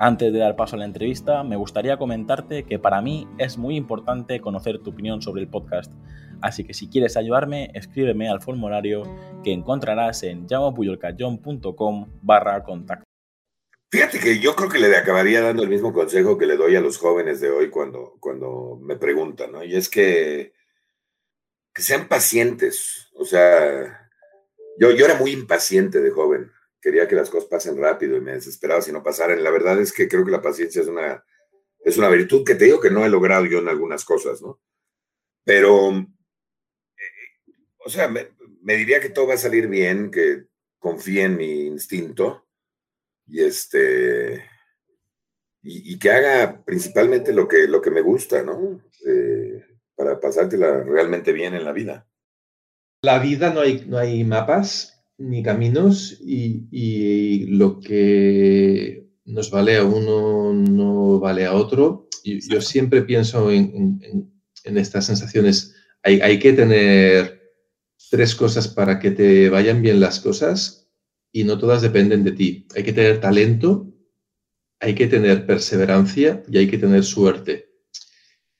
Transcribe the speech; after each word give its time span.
Antes 0.00 0.32
de 0.32 0.38
dar 0.38 0.54
paso 0.54 0.76
a 0.76 0.78
la 0.78 0.84
entrevista, 0.84 1.42
me 1.42 1.56
gustaría 1.56 1.96
comentarte 1.96 2.62
que 2.62 2.78
para 2.78 3.02
mí 3.02 3.26
es 3.36 3.58
muy 3.58 3.74
importante 3.74 4.40
conocer 4.40 4.78
tu 4.78 4.90
opinión 4.90 5.22
sobre 5.22 5.42
el 5.42 5.48
podcast. 5.48 5.92
Así 6.40 6.62
que 6.62 6.72
si 6.72 6.88
quieres 6.88 7.16
ayudarme, 7.16 7.72
escríbeme 7.74 8.28
al 8.28 8.40
formulario 8.40 9.02
que 9.42 9.52
encontrarás 9.52 10.22
en 10.22 10.46
llamopuyolcayón.com 10.46 12.12
barra 12.22 12.62
contacto. 12.62 13.02
Fíjate 13.90 14.20
que 14.20 14.38
yo 14.38 14.54
creo 14.54 14.68
que 14.68 14.78
le 14.78 14.96
acabaría 14.96 15.40
dando 15.40 15.64
el 15.64 15.68
mismo 15.68 15.92
consejo 15.92 16.38
que 16.38 16.46
le 16.46 16.56
doy 16.56 16.76
a 16.76 16.80
los 16.80 16.96
jóvenes 16.96 17.40
de 17.40 17.50
hoy 17.50 17.68
cuando, 17.68 18.18
cuando 18.20 18.78
me 18.80 18.94
preguntan, 18.94 19.50
¿no? 19.50 19.64
Y 19.64 19.74
es 19.74 19.88
que, 19.88 20.52
que 21.74 21.82
sean 21.82 22.06
pacientes. 22.06 23.08
O 23.16 23.24
sea, 23.24 24.08
yo, 24.78 24.92
yo 24.92 25.06
era 25.06 25.16
muy 25.16 25.32
impaciente 25.32 26.00
de 26.00 26.10
joven 26.12 26.52
quería 26.80 27.08
que 27.08 27.14
las 27.14 27.30
cosas 27.30 27.48
pasen 27.48 27.76
rápido 27.76 28.16
y 28.16 28.20
me 28.20 28.32
desesperaba 28.32 28.82
si 28.82 28.92
no 28.92 29.02
pasaran. 29.02 29.42
La 29.42 29.50
verdad 29.50 29.80
es 29.80 29.92
que 29.92 30.08
creo 30.08 30.24
que 30.24 30.30
la 30.30 30.42
paciencia 30.42 30.82
es 30.82 30.88
una, 30.88 31.24
es 31.80 31.96
una 31.96 32.08
virtud 32.08 32.44
que 32.44 32.54
te 32.54 32.66
digo 32.66 32.80
que 32.80 32.90
no 32.90 33.04
he 33.04 33.08
logrado 33.08 33.44
yo 33.46 33.58
en 33.58 33.68
algunas 33.68 34.04
cosas, 34.04 34.40
¿no? 34.42 34.60
Pero, 35.44 35.90
eh, 35.90 37.54
o 37.78 37.88
sea, 37.88 38.08
me, 38.08 38.28
diría 38.76 39.00
que 39.00 39.08
todo 39.08 39.28
va 39.28 39.34
a 39.34 39.38
salir 39.38 39.68
bien, 39.68 40.10
que 40.10 40.44
confíe 40.78 41.22
en 41.22 41.36
mi 41.36 41.66
instinto 41.66 42.46
y 43.26 43.42
este 43.42 44.44
y, 45.62 45.98
que 45.98 46.10
haga 46.10 46.64
principalmente 46.64 47.32
lo 47.32 47.48
que, 47.48 47.66
lo 47.66 47.82
que 47.82 47.90
me 47.90 48.00
gusta, 48.00 48.42
¿no? 48.42 48.80
Eh, 49.06 49.64
para 49.94 50.20
pasártela 50.20 50.82
realmente 50.82 51.32
bien 51.32 51.54
en 51.54 51.64
la 51.64 51.72
vida. 51.72 52.06
La 53.02 53.18
vida 53.18 53.52
no 53.52 53.60
hay, 53.60 53.84
no 53.86 53.98
hay 53.98 54.24
mapas, 54.24 54.97
ni 55.18 55.42
caminos 55.42 56.16
y, 56.20 57.46
lo 57.46 57.80
que 57.80 59.08
nos 59.24 59.50
vale 59.50 59.76
a 59.76 59.84
uno 59.84 60.54
no 60.54 61.18
vale 61.18 61.44
a 61.44 61.54
otro. 61.54 62.08
Y 62.22 62.40
yo 62.48 62.60
siempre 62.60 63.02
pienso 63.02 63.50
en, 63.50 64.00
estas 64.64 65.06
sensaciones. 65.06 65.74
Hay, 66.02 66.38
que 66.38 66.52
tener 66.52 67.42
tres 68.10 68.34
cosas 68.34 68.68
para 68.68 68.98
que 68.98 69.10
te 69.10 69.50
vayan 69.50 69.82
bien 69.82 70.00
las 70.00 70.20
cosas 70.20 70.88
y 71.32 71.44
no 71.44 71.58
todas 71.58 71.82
dependen 71.82 72.24
de 72.24 72.32
ti. 72.32 72.66
Hay 72.74 72.84
que 72.84 72.92
tener 72.92 73.20
talento, 73.20 73.92
hay 74.80 74.94
que 74.94 75.08
tener 75.08 75.46
perseverancia 75.46 76.42
y 76.50 76.58
hay 76.58 76.68
que 76.68 76.78
tener 76.78 77.04
suerte. 77.04 77.68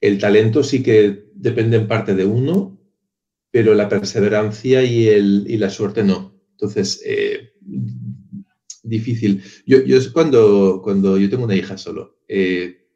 El 0.00 0.19
talento 0.19 0.62
sí 0.62 0.83
que 0.83 1.31
depende 1.34 1.77
en 1.77 1.89
parte 1.89 2.15
de 2.15 2.25
uno, 2.25 2.81
pero 3.50 3.75
la 3.75 3.89
perseverancia 3.89 4.83
y, 4.83 5.09
el, 5.09 5.47
y 5.48 5.56
la 5.56 5.70
suerte 5.70 6.03
no. 6.03 6.38
Entonces, 6.61 7.01
eh, 7.05 7.53
difícil. 8.83 9.42
Yo, 9.64 9.84
yo 9.84 9.98
cuando, 10.12 10.81
cuando 10.82 11.16
yo 11.16 11.31
tengo 11.31 11.44
una 11.44 11.55
hija 11.55 11.78
solo, 11.78 12.19
eh, 12.27 12.88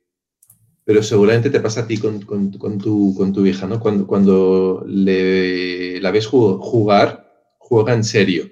pero 0.85 1.01
seguramente 1.01 1.49
te 1.49 1.61
pasa 1.61 1.83
a 1.83 1.87
ti 1.87 1.97
con, 1.99 2.19
tu, 2.19 3.15
con 3.15 3.33
tu 3.33 3.47
hija, 3.47 3.69
¿no? 3.69 3.79
Cuando, 3.79 4.05
cuando 4.05 4.85
la 4.85 6.11
ves 6.11 6.27
jugar, 6.27 7.55
juega 7.59 7.95
en 7.95 8.03
serio. 8.03 8.51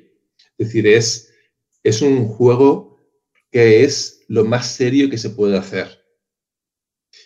Es 0.57 0.69
decir, 0.69 0.87
es, 0.87 1.33
es 1.83 2.03
un 2.03 2.27
juego 2.27 3.01
que 3.51 3.83
es 3.83 4.25
lo 4.29 4.45
más 4.45 4.69
serio 4.69 5.11
que 5.11 5.19
se 5.19 5.31
puede 5.31 5.59
hacer. 5.59 6.05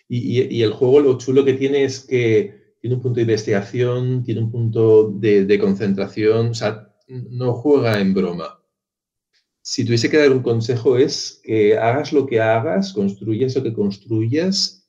Y, 0.09 0.63
el 0.63 0.73
juego 0.73 1.01
lo 1.01 1.19
chulo 1.19 1.45
que 1.45 1.53
tiene 1.53 1.85
es 1.85 2.01
que 2.01 2.77
tiene 2.81 2.97
un 2.97 3.03
punto 3.03 3.17
de 3.17 3.23
investigación, 3.23 4.23
tiene 4.23 4.41
un 4.41 4.51
punto 4.51 5.11
de, 5.11 5.45
de 5.45 5.59
concentración, 5.59 6.49
o 6.49 6.55
sea, 6.55 6.94
no 7.07 7.55
juega 7.55 8.01
en 8.01 8.15
broma. 8.15 8.61
Si 9.63 9.85
tuviese 9.85 10.11
que 10.11 10.19
dar 10.19 10.33
un 10.33 10.43
consejo 10.43 10.99
es 10.99 11.41
que 11.43 11.79
hagas 11.79 12.13
lo 12.13 12.27
que 12.27 12.41
hagas, 12.41 12.93
construyas 12.93 13.57
lo 13.57 13.63
que 13.63 13.73
construyas, 13.73 14.89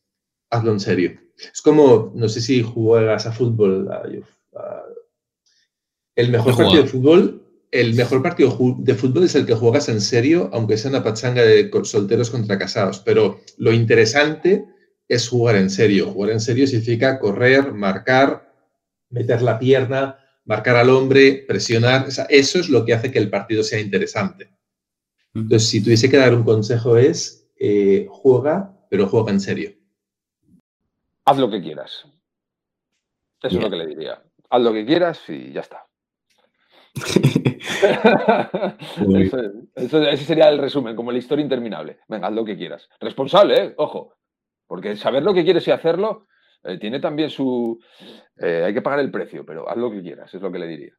hazlo 0.49 0.71
en 0.71 0.79
serio. 0.79 1.19
Es 1.37 1.61
como, 1.61 2.11
no 2.15 2.27
sé 2.27 2.41
si 2.41 2.61
juegas 2.61 3.25
a 3.25 3.31
fútbol. 3.31 3.89
el 6.15 6.29
mejor 6.29 6.57
partido 6.57 6.83
de 6.83 6.89
fútbol, 6.89 7.45
el 7.71 7.93
mejor 7.93 8.21
partido 8.21 8.57
de 8.79 8.95
fútbol 8.95 9.23
es 9.23 9.35
el 9.35 9.45
que 9.45 9.55
juegas 9.55 9.89
en 9.89 10.01
serio, 10.01 10.49
aunque 10.53 10.77
sea 10.77 10.91
una 10.91 11.03
pachanga 11.03 11.41
de 11.41 11.69
solteros 11.83 12.29
contra 12.29 12.57
casados. 12.57 12.99
Pero 12.99 13.39
lo 13.57 13.73
interesante 13.73 14.65
es 15.07 15.27
jugar 15.27 15.55
en 15.57 15.69
serio. 15.69 16.11
Jugar 16.11 16.31
en 16.31 16.39
serio 16.39 16.67
significa 16.67 17.19
correr, 17.19 17.73
marcar, 17.73 18.53
meter 19.09 19.41
la 19.41 19.59
pierna, 19.59 20.17
marcar 20.45 20.75
al 20.75 20.89
hombre, 20.89 21.43
presionar, 21.47 22.07
eso 22.29 22.59
es 22.59 22.69
lo 22.69 22.85
que 22.85 22.93
hace 22.93 23.11
que 23.11 23.19
el 23.19 23.29
partido 23.29 23.63
sea 23.63 23.79
interesante. 23.79 24.49
Entonces, 25.33 25.67
si 25.67 25.83
tuviese 25.83 26.09
que 26.09 26.17
dar 26.17 26.33
un 26.33 26.43
consejo 26.43 26.97
es, 26.97 27.49
eh, 27.59 28.07
juega, 28.09 28.73
pero 28.89 29.07
juega 29.07 29.31
en 29.31 29.41
serio. 29.41 29.71
Haz 31.25 31.37
lo 31.37 31.49
que 31.49 31.61
quieras. 31.61 32.05
Eso 33.41 33.57
es 33.57 33.63
lo 33.63 33.69
que 33.69 33.75
le 33.75 33.87
diría. 33.87 34.23
Haz 34.49 34.61
lo 34.61 34.71
que 34.71 34.85
quieras 34.85 35.21
y 35.27 35.51
ya 35.51 35.61
está. 35.61 35.85
ese 39.75 40.17
sería 40.17 40.49
el 40.49 40.59
resumen, 40.59 40.95
como 40.95 41.11
la 41.11 41.17
historia 41.17 41.43
interminable. 41.43 41.99
Venga, 42.07 42.27
haz 42.27 42.33
lo 42.33 42.45
que 42.45 42.55
quieras. 42.55 42.87
Responsable, 42.99 43.63
¿eh? 43.63 43.73
Ojo. 43.77 44.13
Porque 44.67 44.95
saber 44.95 45.23
lo 45.23 45.33
que 45.33 45.43
quieres 45.43 45.67
y 45.67 45.71
hacerlo 45.71 46.27
eh, 46.65 46.77
tiene 46.79 46.99
también 46.99 47.29
su... 47.29 47.79
Eh, 48.37 48.63
hay 48.65 48.73
que 48.73 48.81
pagar 48.81 48.99
el 48.99 49.11
precio, 49.11 49.45
pero 49.45 49.69
haz 49.69 49.77
lo 49.77 49.91
que 49.91 50.01
quieras, 50.01 50.33
es 50.33 50.41
lo 50.41 50.51
que 50.51 50.59
le 50.59 50.67
diría. 50.67 50.93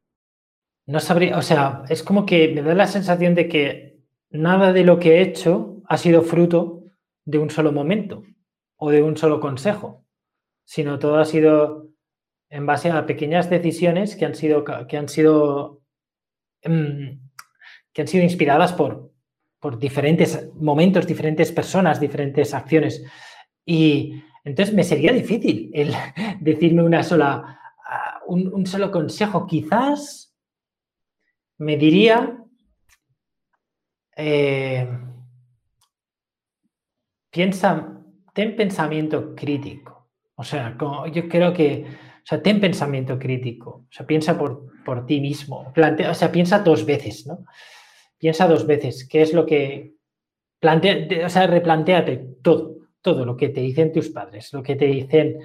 No 0.85 0.99
sabría, 0.99 1.37
o 1.37 1.41
sea, 1.41 1.83
es 1.89 2.01
como 2.01 2.25
que 2.25 2.47
me 2.53 2.61
da 2.61 2.73
la 2.73 2.87
sensación 2.87 3.35
de 3.35 3.49
que 3.49 3.99
nada 4.29 4.71
de 4.71 4.83
lo 4.83 4.99
que 4.99 5.15
he 5.17 5.21
hecho 5.21 5.81
ha 5.87 5.97
sido 5.97 6.21
fruto 6.21 6.83
de 7.25 7.39
un 7.39 7.49
solo 7.49 7.71
momento 7.71 8.23
o 8.77 8.89
de 8.89 9.03
un 9.03 9.17
solo 9.17 9.39
consejo, 9.39 10.05
sino 10.63 10.97
todo 10.99 11.17
ha 11.17 11.25
sido 11.25 11.89
en 12.49 12.65
base 12.65 12.89
a 12.89 13.05
pequeñas 13.05 13.49
decisiones 13.49 14.15
que 14.15 14.25
han 14.25 14.35
sido, 14.35 14.63
que 14.63 14.97
han 14.97 15.09
sido, 15.09 15.81
em, 16.61 17.19
que 17.91 18.01
han 18.01 18.07
sido 18.07 18.23
inspiradas 18.23 18.71
por, 18.71 19.11
por 19.59 19.77
diferentes 19.77 20.49
momentos, 20.55 21.05
diferentes 21.05 21.51
personas, 21.51 21.99
diferentes 21.99 22.53
acciones. 22.53 23.03
Y 23.65 24.23
entonces 24.47 24.73
me 24.73 24.83
sería 24.83 25.11
difícil 25.11 25.71
el 25.73 25.93
decirme 26.39 26.81
una 26.83 27.03
sola, 27.03 27.59
ah, 27.85 28.21
un, 28.27 28.65
solo 28.65 28.89
consejo. 28.91 29.45
Quizás 29.45 30.33
me 31.57 31.75
diría, 31.75 32.37
eh, 34.15 34.87
piensa, 37.29 38.01
ten 38.33 38.55
pensamiento 38.55 39.35
crítico. 39.35 40.11
O 40.35 40.43
sea, 40.43 40.77
yo 41.11 41.27
creo 41.27 41.51
que, 41.51 41.85
o 41.85 42.25
sea, 42.25 42.41
ten 42.41 42.61
pensamiento 42.61 43.19
crítico. 43.19 43.69
O 43.69 43.91
sea, 43.91 44.05
piensa 44.05 44.37
por, 44.37 44.83
por 44.85 45.05
ti 45.05 45.19
mismo. 45.19 45.73
Plantea, 45.73 46.11
o 46.11 46.13
sea, 46.13 46.31
piensa 46.31 46.59
dos 46.59 46.85
veces, 46.85 47.27
¿no? 47.27 47.45
Piensa 48.17 48.47
dos 48.47 48.65
veces. 48.65 49.07
¿Qué 49.07 49.21
es 49.21 49.33
lo 49.33 49.45
que... 49.45 49.95
Plantea, 50.59 51.25
o 51.25 51.29
sea, 51.29 51.45
replanteate 51.45 52.17
todo 52.41 52.76
todo 53.01 53.25
lo 53.25 53.35
que 53.35 53.49
te 53.49 53.61
dicen 53.61 53.91
tus 53.91 54.09
padres, 54.09 54.51
lo 54.53 54.61
que 54.63 54.75
te 54.75 54.85
dicen, 54.85 55.39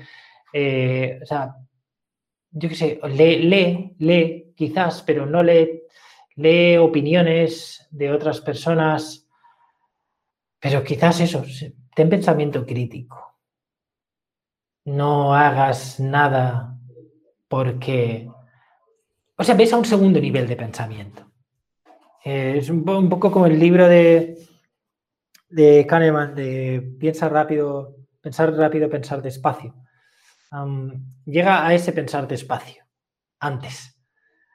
eh, 0.52 1.18
o 1.22 1.26
sea, 1.26 1.54
yo 2.50 2.68
qué 2.68 2.74
sé, 2.74 3.00
lee, 3.08 3.38
lee, 3.38 3.96
lee, 3.98 4.52
quizás, 4.56 5.02
pero 5.02 5.26
no 5.26 5.42
lee, 5.42 5.82
lee 6.36 6.76
opiniones 6.76 7.86
de 7.90 8.10
otras 8.10 8.40
personas, 8.40 9.26
pero 10.58 10.82
quizás 10.84 11.20
eso, 11.20 11.44
ten 11.94 12.08
pensamiento 12.08 12.64
crítico. 12.66 13.38
No 14.84 15.34
hagas 15.34 16.00
nada 16.00 16.76
porque, 17.48 18.28
o 19.36 19.44
sea, 19.44 19.54
ves 19.54 19.72
a 19.72 19.78
un 19.78 19.84
segundo 19.84 20.20
nivel 20.20 20.46
de 20.46 20.56
pensamiento. 20.56 21.30
es 22.24 22.68
un 22.68 22.84
poco 23.08 23.30
como 23.30 23.46
el 23.46 23.58
libro 23.58 23.88
de, 23.88 24.51
de 25.52 25.86
Kahneman, 25.86 26.34
de 26.34 26.94
piensa 26.98 27.28
rápido, 27.28 27.96
pensar 28.20 28.52
rápido, 28.54 28.88
pensar 28.88 29.20
despacio. 29.20 29.74
llega 31.26 31.66
a 31.66 31.74
ese 31.74 31.92
pensar 31.92 32.26
despacio, 32.26 32.84
antes. 33.38 33.96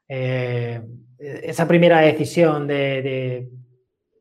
Eh, 0.07 0.81
esa 1.19 1.67
primera 1.67 1.99
decisión 1.99 2.67
de, 2.67 3.49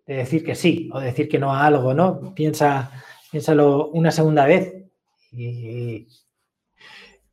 decir 0.06 0.44
que 0.44 0.54
sí 0.54 0.88
o 0.92 1.00
decir 1.00 1.28
que 1.28 1.38
no 1.38 1.52
a 1.52 1.66
algo, 1.66 1.94
¿no? 1.94 2.34
Piensa, 2.34 2.90
piénsalo 3.30 3.88
una 3.88 4.10
segunda 4.10 4.46
vez 4.46 4.72
y, 5.32 6.06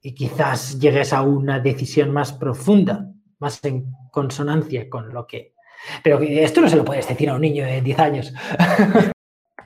y 0.01 0.15
quizás 0.15 0.79
llegues 0.79 1.13
a 1.13 1.21
una 1.21 1.59
decisión 1.59 2.11
más 2.11 2.33
profunda, 2.33 3.11
más 3.39 3.63
en 3.65 3.91
consonancia 4.11 4.89
con 4.89 5.13
lo 5.13 5.27
que... 5.27 5.53
Pero 6.01 6.19
esto 6.21 6.61
no 6.61 6.69
se 6.69 6.77
lo 6.77 6.85
puedes 6.85 7.07
decir 7.07 7.29
a 7.29 7.35
un 7.35 7.41
niño 7.41 7.65
de 7.65 7.81
10 7.81 7.99
años. 7.99 8.33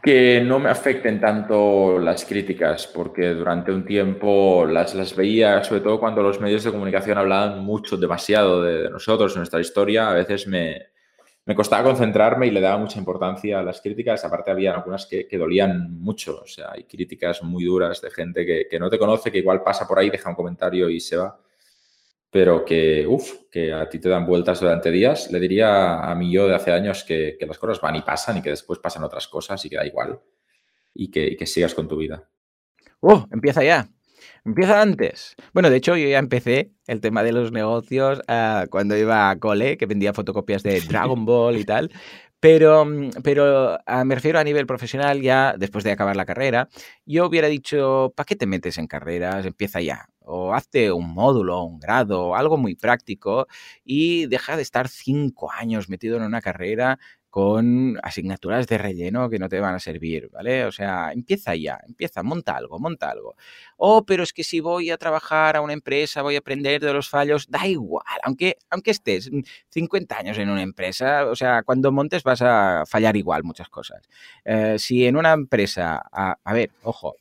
que 0.08 0.40
no 0.40 0.58
me 0.58 0.70
afecten 0.70 1.20
tanto 1.20 2.00
las 2.00 2.24
críticas, 2.24 2.88
porque 2.88 3.34
durante 3.34 3.74
un 3.74 3.84
tiempo 3.84 4.66
las, 4.66 4.96
las 4.96 5.14
veía, 5.14 5.62
sobre 5.66 5.82
todo 5.82 6.00
cuando 6.00 6.24
los 6.24 6.40
medios 6.40 6.64
de 6.64 6.72
comunicación 6.72 7.18
hablaban 7.18 7.62
mucho, 7.62 7.98
demasiado 7.98 8.62
de, 8.62 8.90
nosotros, 8.90 9.34
de 9.34 9.40
nuestra 9.40 9.60
historia, 9.60 10.10
a 10.10 10.14
veces 10.14 10.48
me, 10.48 10.82
me, 11.44 11.54
costaba 11.56 11.84
concentrarme 11.84 12.48
y 12.48 12.52
le 12.52 12.62
daba 12.62 12.78
mucha 12.78 13.00
importancia 13.00 13.60
a 13.60 13.64
las 13.64 13.82
críticas. 13.82 14.24
Aparte, 14.24 14.50
había 14.50 14.76
algunas 14.76 15.08
que, 15.08 15.28
que 15.28 15.38
dolían 15.38 16.00
mucho, 16.00 16.40
o 16.42 16.48
sea, 16.48 16.72
hay 16.72 16.86
críticas 16.86 17.44
muy 17.44 17.66
duras 17.66 18.00
de 18.00 18.10
gente 18.10 18.46
que, 18.46 18.66
que 18.72 18.80
no 18.80 18.90
te 18.90 18.98
conoce, 18.98 19.30
que 19.30 19.40
igual 19.40 19.62
pasa 19.62 19.86
por 19.86 20.00
ahí, 20.00 20.10
deja 20.10 20.30
un 20.30 20.36
comentario 20.36 20.90
y 20.90 21.02
se 21.02 21.18
va 21.18 21.38
pero 22.30 22.66
que, 22.66 23.06
uff, 23.08 23.50
que 23.52 23.74
a 23.74 23.88
ti 23.88 24.00
te 24.00 24.10
dan 24.10 24.26
vueltas 24.26 24.60
durante 24.60 24.92
días, 24.92 25.32
le 25.32 25.40
diría 25.40 26.00
a 26.00 26.14
mí 26.16 26.32
yo 26.32 26.48
de 26.48 26.56
hace 26.56 26.72
años 26.72 27.04
que, 27.04 27.36
que, 27.40 27.46
las 27.46 27.58
cosas 27.58 27.80
van 27.82 27.96
y 27.96 28.02
pasan 28.02 28.38
y 28.38 28.42
que 28.42 28.50
después 28.50 28.80
pasan 28.80 29.04
otras 29.04 29.28
cosas 29.28 29.64
y 29.66 29.70
que 29.70 29.78
da 29.78 29.86
igual 29.86 30.20
y 30.94 31.10
que, 31.10 31.26
y 31.28 31.38
que 31.38 31.46
sigas 31.46 31.74
con 31.74 31.88
tu 31.88 31.98
vida. 31.98 32.30
¡Oh! 33.00 33.26
Empieza 33.32 33.64
ya. 33.64 33.90
Empieza 34.44 34.82
antes. 34.82 35.36
Bueno, 35.54 35.70
de 35.70 35.78
hecho, 35.78 35.96
yo 35.96 36.08
ya 36.08 36.20
empecé 36.20 36.72
el 36.88 37.02
tema 37.02 37.22
de 37.22 37.34
los 37.34 37.52
negocios 37.52 38.22
uh, 38.30 38.68
cuando 38.70 38.98
iba 38.98 39.30
a 39.30 39.40
cole, 39.40 39.78
que 39.78 39.86
vendía 39.86 40.14
fotocopias 40.14 40.64
de 40.64 40.80
Dragon 40.90 41.26
Ball 41.26 41.58
y 41.58 41.66
tal. 41.66 41.92
Pero, 42.40 42.86
pero 43.24 43.76
uh, 43.78 44.06
me 44.06 44.14
refiero 44.16 44.38
a 44.40 44.44
nivel 44.44 44.68
profesional 44.68 45.22
ya, 45.22 45.56
después 45.58 45.84
de 45.84 45.92
acabar 45.92 46.16
la 46.16 46.26
carrera, 46.26 46.70
yo 47.06 47.26
hubiera 47.26 47.48
dicho, 47.48 48.14
¿para 48.16 48.26
qué 48.26 48.36
te 48.36 48.46
metes 48.46 48.78
en 48.78 48.86
carreras? 48.88 49.46
Empieza 49.46 49.82
ya 49.82 50.08
o 50.30 50.54
hazte 50.54 50.92
un 50.92 51.14
módulo, 51.14 51.64
un 51.64 51.80
grado, 51.80 52.36
algo 52.36 52.58
muy 52.58 52.76
práctico 52.76 53.48
y 53.86 54.26
deja 54.28 54.58
de 54.58 54.62
estar 54.62 54.90
cinco 54.90 55.52
años 55.52 55.88
metido 55.90 56.18
en 56.18 56.24
una 56.24 56.42
carrera 56.42 57.00
con 57.30 58.00
asignaturas 58.04 58.68
de 58.68 58.78
relleno 58.78 59.30
que 59.30 59.40
no 59.40 59.50
te 59.50 59.60
van 59.60 59.76
a 59.76 59.80
servir, 59.80 60.30
¿vale? 60.32 60.66
O 60.66 60.72
sea, 60.72 61.12
empieza 61.12 61.56
ya, 61.56 61.80
empieza, 61.88 62.24
monta 62.24 62.56
algo, 62.56 62.80
monta 62.80 63.12
algo. 63.12 63.36
Oh, 63.78 64.06
pero 64.06 64.24
es 64.24 64.34
que 64.34 64.44
si 64.44 64.60
voy 64.60 64.90
a 64.90 64.98
trabajar 64.98 65.56
a 65.56 65.62
una 65.62 65.74
empresa, 65.74 66.22
voy 66.22 66.36
a 66.36 66.40
aprender 66.40 66.82
de 66.82 66.94
los 66.94 67.10
fallos, 67.10 67.48
da 67.50 67.68
igual, 67.68 68.04
aunque, 68.24 68.58
aunque 68.70 68.92
estés 68.92 69.30
50 69.70 70.18
años 70.18 70.38
en 70.38 70.50
una 70.50 70.62
empresa, 70.62 71.26
o 71.28 71.36
sea, 71.36 71.64
cuando 71.64 71.92
montes 71.92 72.24
vas 72.24 72.42
a 72.42 72.84
fallar 72.88 73.16
igual 73.18 73.44
muchas 73.44 73.70
cosas. 73.70 74.08
Eh, 74.46 74.78
si 74.80 75.06
en 75.06 75.18
una 75.18 75.34
empresa, 75.34 76.02
a, 76.12 76.54
ver, 76.54 76.72
ojo, 76.84 77.18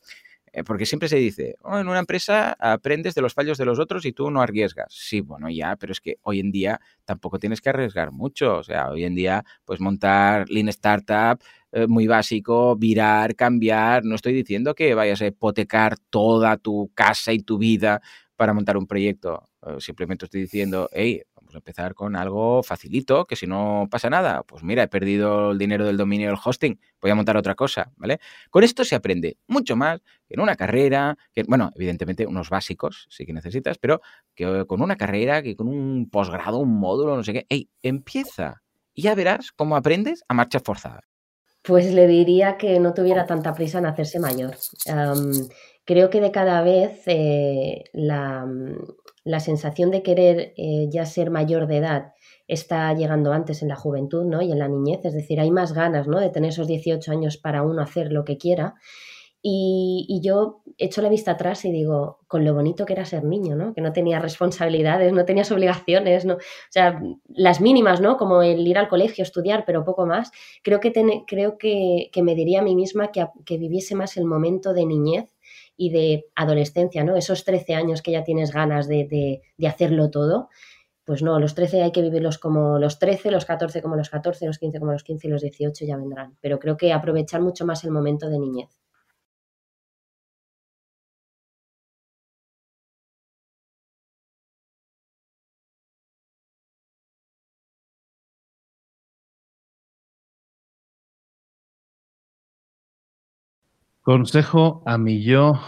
porque 0.64 0.86
siempre 0.86 1.08
se 1.08 1.16
dice, 1.16 1.56
oh, 1.62 1.78
en 1.78 1.88
una 1.88 1.98
empresa 1.98 2.56
aprendes 2.58 3.14
de 3.14 3.22
los 3.22 3.34
fallos 3.34 3.58
de 3.58 3.64
los 3.64 3.78
otros 3.78 4.04
y 4.06 4.12
tú 4.12 4.30
no 4.30 4.40
arriesgas. 4.40 4.86
Sí, 4.90 5.20
bueno, 5.20 5.50
ya, 5.50 5.76
pero 5.76 5.92
es 5.92 6.00
que 6.00 6.16
hoy 6.22 6.40
en 6.40 6.50
día 6.50 6.80
tampoco 7.04 7.38
tienes 7.38 7.60
que 7.60 7.68
arriesgar 7.68 8.12
mucho. 8.12 8.56
O 8.58 8.62
sea, 8.62 8.90
hoy 8.90 9.04
en 9.04 9.14
día, 9.14 9.44
pues 9.64 9.80
montar 9.80 10.48
Lean 10.48 10.68
Startup 10.68 11.38
eh, 11.72 11.86
muy 11.86 12.06
básico, 12.06 12.76
virar, 12.76 13.34
cambiar. 13.36 14.04
No 14.04 14.14
estoy 14.14 14.32
diciendo 14.32 14.74
que 14.74 14.94
vayas 14.94 15.20
a 15.20 15.26
hipotecar 15.26 15.98
toda 16.10 16.56
tu 16.56 16.90
casa 16.94 17.32
y 17.32 17.40
tu 17.40 17.58
vida 17.58 18.00
para 18.36 18.54
montar 18.54 18.76
un 18.76 18.86
proyecto. 18.86 19.48
Eh, 19.66 19.76
simplemente 19.80 20.24
estoy 20.24 20.42
diciendo, 20.42 20.88
hey, 20.92 21.22
empezar 21.54 21.94
con 21.94 22.16
algo 22.16 22.62
facilito, 22.62 23.26
que 23.26 23.36
si 23.36 23.46
no 23.46 23.88
pasa 23.90 24.10
nada, 24.10 24.42
pues 24.42 24.62
mira, 24.62 24.82
he 24.82 24.88
perdido 24.88 25.52
el 25.52 25.58
dinero 25.58 25.86
del 25.86 25.96
dominio 25.96 26.28
del 26.28 26.38
hosting, 26.42 26.80
voy 27.00 27.10
a 27.10 27.14
montar 27.14 27.36
otra 27.36 27.54
cosa, 27.54 27.92
¿vale? 27.96 28.18
Con 28.50 28.64
esto 28.64 28.84
se 28.84 28.94
aprende 28.94 29.38
mucho 29.46 29.76
más 29.76 30.00
que 30.26 30.34
en 30.34 30.40
una 30.40 30.56
carrera, 30.56 31.16
bueno, 31.46 31.70
evidentemente 31.76 32.26
unos 32.26 32.50
básicos 32.50 33.06
sí 33.10 33.24
que 33.24 33.32
necesitas, 33.32 33.78
pero 33.78 34.00
que 34.34 34.64
con 34.66 34.82
una 34.82 34.96
carrera, 34.96 35.42
que 35.42 35.54
con 35.54 35.68
un 35.68 36.10
posgrado, 36.10 36.58
un 36.58 36.78
módulo, 36.78 37.16
no 37.16 37.22
sé 37.22 37.32
qué, 37.32 37.46
hey, 37.48 37.70
empieza 37.82 38.62
y 38.92 39.02
ya 39.02 39.14
verás 39.14 39.52
cómo 39.52 39.76
aprendes 39.76 40.24
a 40.26 40.34
marcha 40.34 40.60
forzada. 40.60 41.02
Pues 41.62 41.92
le 41.92 42.06
diría 42.06 42.56
que 42.56 42.78
no 42.78 42.94
tuviera 42.94 43.26
tanta 43.26 43.52
prisa 43.52 43.78
en 43.78 43.86
hacerse 43.86 44.20
mayor. 44.20 44.56
Creo 45.86 46.10
que 46.10 46.20
de 46.20 46.32
cada 46.32 46.60
vez 46.62 47.02
eh, 47.06 47.84
la, 47.94 48.46
la 49.24 49.40
sensación 49.40 49.90
de 49.90 50.02
querer 50.02 50.52
eh, 50.56 50.88
ya 50.90 51.06
ser 51.06 51.30
mayor 51.30 51.66
de 51.66 51.78
edad 51.78 52.12
está 52.48 52.92
llegando 52.92 53.32
antes 53.32 53.62
en 53.62 53.68
la 53.68 53.76
juventud 53.76 54.24
¿no? 54.24 54.42
y 54.42 54.52
en 54.52 54.58
la 54.58 54.68
niñez, 54.68 55.00
es 55.04 55.14
decir, 55.14 55.40
hay 55.40 55.50
más 55.50 55.72
ganas 55.72 56.06
¿no? 56.06 56.20
de 56.20 56.30
tener 56.30 56.50
esos 56.50 56.66
18 56.66 57.10
años 57.10 57.36
para 57.38 57.62
uno 57.62 57.82
hacer 57.82 58.12
lo 58.12 58.24
que 58.24 58.36
quiera. 58.36 58.74
Y, 59.42 60.06
y, 60.08 60.26
yo 60.26 60.62
echo 60.76 61.02
la 61.02 61.08
vista 61.08 61.32
atrás 61.32 61.64
y 61.64 61.70
digo, 61.70 62.18
con 62.26 62.44
lo 62.44 62.52
bonito 62.52 62.84
que 62.84 62.94
era 62.94 63.04
ser 63.04 63.22
niño, 63.22 63.54
¿no? 63.54 63.74
Que 63.74 63.80
no 63.80 63.92
tenías 63.92 64.20
responsabilidades, 64.20 65.12
no 65.12 65.24
tenías 65.24 65.52
obligaciones, 65.52 66.24
¿no? 66.24 66.34
O 66.34 66.38
sea, 66.70 67.00
las 67.28 67.60
mínimas, 67.60 68.00
¿no? 68.00 68.16
Como 68.16 68.42
el 68.42 68.66
ir 68.66 68.76
al 68.76 68.88
colegio, 68.88 69.22
estudiar, 69.22 69.62
pero 69.64 69.84
poco 69.84 70.04
más. 70.04 70.32
Creo 70.64 70.80
que, 70.80 70.90
ten, 70.90 71.24
creo 71.28 71.58
que, 71.58 72.08
que 72.12 72.24
me 72.24 72.34
diría 72.34 72.58
a 72.58 72.64
mí 72.64 72.74
misma 72.74 73.12
que, 73.12 73.24
que 73.44 73.56
viviese 73.56 73.94
más 73.94 74.16
el 74.16 74.24
momento 74.24 74.72
de 74.74 74.84
niñez 74.84 75.35
y 75.76 75.90
de 75.90 76.26
adolescencia, 76.34 77.04
¿no? 77.04 77.16
Esos 77.16 77.44
13 77.44 77.74
años 77.74 78.02
que 78.02 78.12
ya 78.12 78.24
tienes 78.24 78.52
ganas 78.52 78.88
de, 78.88 79.04
de, 79.04 79.42
de, 79.56 79.68
hacerlo 79.68 80.10
todo, 80.10 80.48
pues 81.04 81.22
no, 81.22 81.38
los 81.38 81.54
13 81.54 81.82
hay 81.82 81.92
que 81.92 82.02
vivirlos 82.02 82.38
como 82.38 82.78
los 82.78 82.98
13, 82.98 83.30
los 83.30 83.44
14 83.44 83.82
como 83.82 83.96
los 83.96 84.10
14, 84.10 84.46
los 84.46 84.58
15 84.58 84.78
como 84.80 84.92
los 84.92 85.04
15 85.04 85.26
y 85.26 85.30
los 85.30 85.42
18 85.42 85.84
ya 85.84 85.96
vendrán. 85.96 86.36
Pero 86.40 86.58
creo 86.58 86.76
que 86.76 86.92
aprovechar 86.92 87.40
mucho 87.40 87.64
más 87.64 87.84
el 87.84 87.90
momento 87.90 88.28
de 88.28 88.38
niñez. 88.38 88.70
Consejo 104.06 104.84
a 104.86 104.98
mi 104.98 105.20
yo 105.20 105.60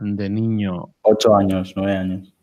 de 0.00 0.28
niño. 0.28 0.94
Ocho 1.00 1.34
años, 1.34 1.72
nueve 1.76 1.96
años. 1.96 2.34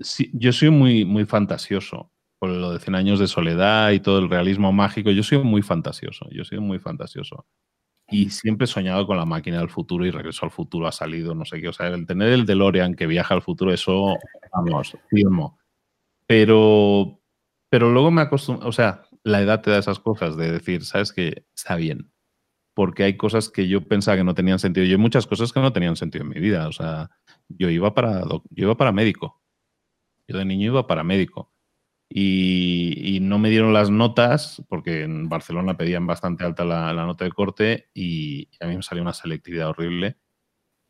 Sí, 0.00 0.30
yo 0.32 0.50
soy 0.50 0.70
muy, 0.70 1.04
muy 1.04 1.26
fantasioso. 1.26 2.10
Por 2.38 2.48
lo 2.48 2.72
de 2.72 2.78
100 2.78 2.94
años 2.94 3.18
de 3.18 3.26
soledad 3.26 3.90
y 3.90 4.00
todo 4.00 4.18
el 4.18 4.30
realismo 4.30 4.72
mágico, 4.72 5.10
yo 5.10 5.22
soy 5.22 5.40
muy 5.44 5.60
fantasioso. 5.60 6.26
Yo 6.30 6.42
soy 6.42 6.58
muy 6.58 6.78
fantasioso. 6.78 7.44
Y 8.08 8.30
siempre 8.30 8.64
he 8.64 8.66
soñado 8.66 9.06
con 9.06 9.18
la 9.18 9.26
máquina 9.26 9.58
del 9.58 9.68
futuro 9.68 10.06
y 10.06 10.10
regreso 10.10 10.46
al 10.46 10.52
futuro 10.52 10.86
ha 10.86 10.92
salido, 10.92 11.34
no 11.34 11.44
sé 11.44 11.60
qué. 11.60 11.68
O 11.68 11.74
sea, 11.74 11.88
el 11.88 12.06
tener 12.06 12.30
el 12.30 12.46
DeLorean 12.46 12.94
que 12.94 13.06
viaja 13.06 13.34
al 13.34 13.42
futuro, 13.42 13.74
eso, 13.74 14.16
vamos, 14.54 14.96
firmo. 15.10 15.58
Pero, 16.26 17.20
pero 17.68 17.90
luego 17.90 18.10
me 18.10 18.22
acostumbro, 18.22 18.66
o 18.66 18.72
sea, 18.72 19.02
la 19.22 19.42
edad 19.42 19.60
te 19.60 19.70
da 19.70 19.76
esas 19.76 20.00
cosas 20.00 20.34
de 20.38 20.50
decir, 20.50 20.82
sabes 20.82 21.12
que 21.12 21.44
está 21.54 21.76
bien 21.76 22.10
porque 22.76 23.04
hay 23.04 23.16
cosas 23.16 23.48
que 23.48 23.68
yo 23.68 23.88
pensaba 23.88 24.18
que 24.18 24.24
no 24.24 24.34
tenían 24.34 24.58
sentido. 24.58 24.84
Yo 24.84 24.96
hay 24.96 25.00
muchas 25.02 25.26
cosas 25.26 25.50
que 25.50 25.60
no 25.60 25.72
tenían 25.72 25.96
sentido 25.96 26.24
en 26.24 26.28
mi 26.28 26.38
vida. 26.38 26.68
O 26.68 26.72
sea, 26.72 27.08
yo 27.48 27.70
iba 27.70 27.94
para, 27.94 28.20
yo 28.50 28.66
iba 28.66 28.76
para 28.76 28.92
médico. 28.92 29.40
Yo 30.28 30.36
de 30.36 30.44
niño 30.44 30.66
iba 30.72 30.86
para 30.86 31.02
médico. 31.02 31.50
Y, 32.10 33.16
y, 33.16 33.20
no 33.20 33.38
me 33.38 33.48
dieron 33.48 33.72
las 33.72 33.90
notas, 33.90 34.62
porque 34.68 35.04
en 35.04 35.28
Barcelona 35.30 35.78
pedían 35.78 36.06
bastante 36.06 36.44
alta 36.44 36.66
la, 36.66 36.92
la 36.92 37.06
nota 37.06 37.24
de 37.24 37.32
corte 37.32 37.88
y, 37.94 38.50
a 38.60 38.66
mí 38.66 38.76
me 38.76 38.82
salió 38.82 39.02
una 39.02 39.14
selectividad 39.14 39.70
horrible 39.70 40.18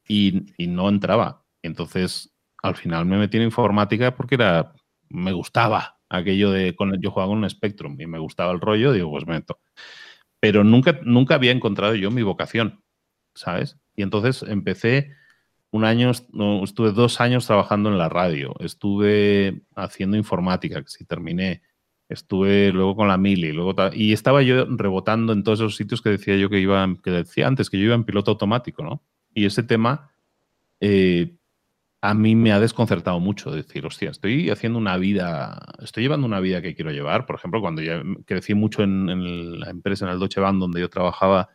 y, 0.08 0.52
y, 0.58 0.66
no 0.66 0.88
entraba. 0.88 1.44
Entonces, 1.62 2.34
al 2.64 2.74
final 2.74 3.06
me 3.06 3.16
metí 3.16 3.36
en 3.36 3.44
informática 3.44 4.16
porque 4.16 4.34
era, 4.34 4.74
me 5.08 5.32
gustaba 5.32 6.00
aquello 6.08 6.50
de, 6.50 6.74
con, 6.74 7.00
yo 7.00 7.12
jugaba 7.12 7.30
con 7.30 7.38
un 7.44 7.50
Spectrum 7.50 7.96
y 8.00 8.06
me 8.06 8.18
gustaba 8.18 8.52
el 8.52 8.60
rollo, 8.60 8.92
digo, 8.92 9.10
pues 9.12 9.26
me 9.26 9.34
meto 9.34 9.60
pero 10.40 10.64
nunca, 10.64 10.98
nunca 11.02 11.34
había 11.34 11.52
encontrado 11.52 11.94
yo 11.94 12.10
mi 12.10 12.22
vocación, 12.22 12.82
¿sabes? 13.34 13.78
Y 13.94 14.02
entonces 14.02 14.42
empecé 14.42 15.12
un 15.70 15.84
año, 15.84 16.12
no, 16.32 16.64
estuve 16.64 16.92
dos 16.92 17.20
años 17.20 17.46
trabajando 17.46 17.90
en 17.90 17.98
la 17.98 18.08
radio, 18.08 18.54
estuve 18.60 19.62
haciendo 19.74 20.16
informática, 20.16 20.82
que 20.82 20.88
sí 20.88 21.04
terminé, 21.04 21.62
estuve 22.08 22.72
luego 22.72 22.96
con 22.96 23.08
la 23.08 23.18
mili, 23.18 23.52
luego 23.52 23.74
y 23.92 24.12
estaba 24.12 24.42
yo 24.42 24.64
rebotando 24.68 25.32
en 25.32 25.42
todos 25.42 25.60
esos 25.60 25.76
sitios 25.76 26.02
que 26.02 26.10
decía 26.10 26.36
yo 26.36 26.48
que 26.48 26.60
iba, 26.60 26.86
que 27.02 27.10
decía 27.10 27.46
antes, 27.46 27.68
que 27.68 27.78
yo 27.78 27.86
iba 27.86 27.94
en 27.94 28.04
piloto 28.04 28.30
automático, 28.30 28.82
¿no? 28.82 29.02
Y 29.34 29.44
ese 29.44 29.62
tema 29.62 30.12
eh, 30.80 31.36
a 32.00 32.14
mí 32.14 32.36
me 32.36 32.52
ha 32.52 32.60
desconcertado 32.60 33.20
mucho 33.20 33.50
decir, 33.50 33.86
hostia, 33.86 34.10
estoy 34.10 34.50
haciendo 34.50 34.78
una 34.78 34.96
vida, 34.96 35.60
estoy 35.82 36.04
llevando 36.04 36.26
una 36.26 36.40
vida 36.40 36.62
que 36.62 36.74
quiero 36.74 36.90
llevar. 36.90 37.26
Por 37.26 37.36
ejemplo, 37.36 37.60
cuando 37.60 37.82
ya 37.82 38.02
crecí 38.24 38.54
mucho 38.54 38.82
en, 38.82 39.60
la 39.60 39.70
empresa, 39.70 40.04
en 40.04 40.12
el 40.12 40.18
Deutsche 40.18 40.40
Bank, 40.40 40.58
donde 40.58 40.80
yo 40.80 40.90
trabajaba, 40.90 41.48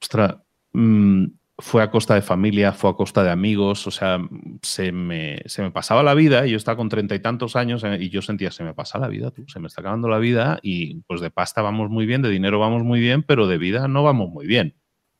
ostras, 0.00 0.36
mmm, 0.72 1.26
fue 1.58 1.82
a 1.82 1.90
costa 1.90 2.14
de 2.14 2.22
familia, 2.22 2.72
fue 2.72 2.90
a 2.90 2.94
costa 2.94 3.22
de 3.22 3.30
amigos, 3.30 3.86
o 3.86 3.90
sea, 3.90 4.18
se 4.62 4.92
me, 4.92 5.42
se 5.46 5.62
me 5.62 5.70
pasaba 5.70 6.02
la 6.02 6.14
vida 6.14 6.44
yo 6.46 6.56
estaba 6.58 6.76
con 6.76 6.90
treinta 6.90 7.14
y 7.14 7.20
tantos 7.20 7.56
años 7.56 7.82
eh, 7.84 7.96
y 7.98 8.10
yo 8.10 8.20
sentía, 8.20 8.50
se 8.50 8.62
me 8.62 8.74
pasa 8.74 8.98
la 8.98 9.08
vida, 9.08 9.30
tú, 9.30 9.44
se 9.48 9.58
me 9.58 9.68
está 9.68 9.80
acabando 9.80 10.08
la 10.08 10.18
vida 10.18 10.58
y 10.62 11.00
pues 11.02 11.22
de 11.22 11.30
pasta 11.30 11.62
vamos 11.62 11.90
muy 11.90 12.04
bien, 12.06 12.20
de 12.22 12.28
dinero 12.28 12.58
vamos 12.58 12.84
muy 12.84 13.00
bien, 13.00 13.22
pero 13.22 13.46
de 13.46 13.58
vida 13.58 13.88
no 13.88 14.02
vamos 14.02 14.28
muy 14.30 14.46
bien. 14.46 14.76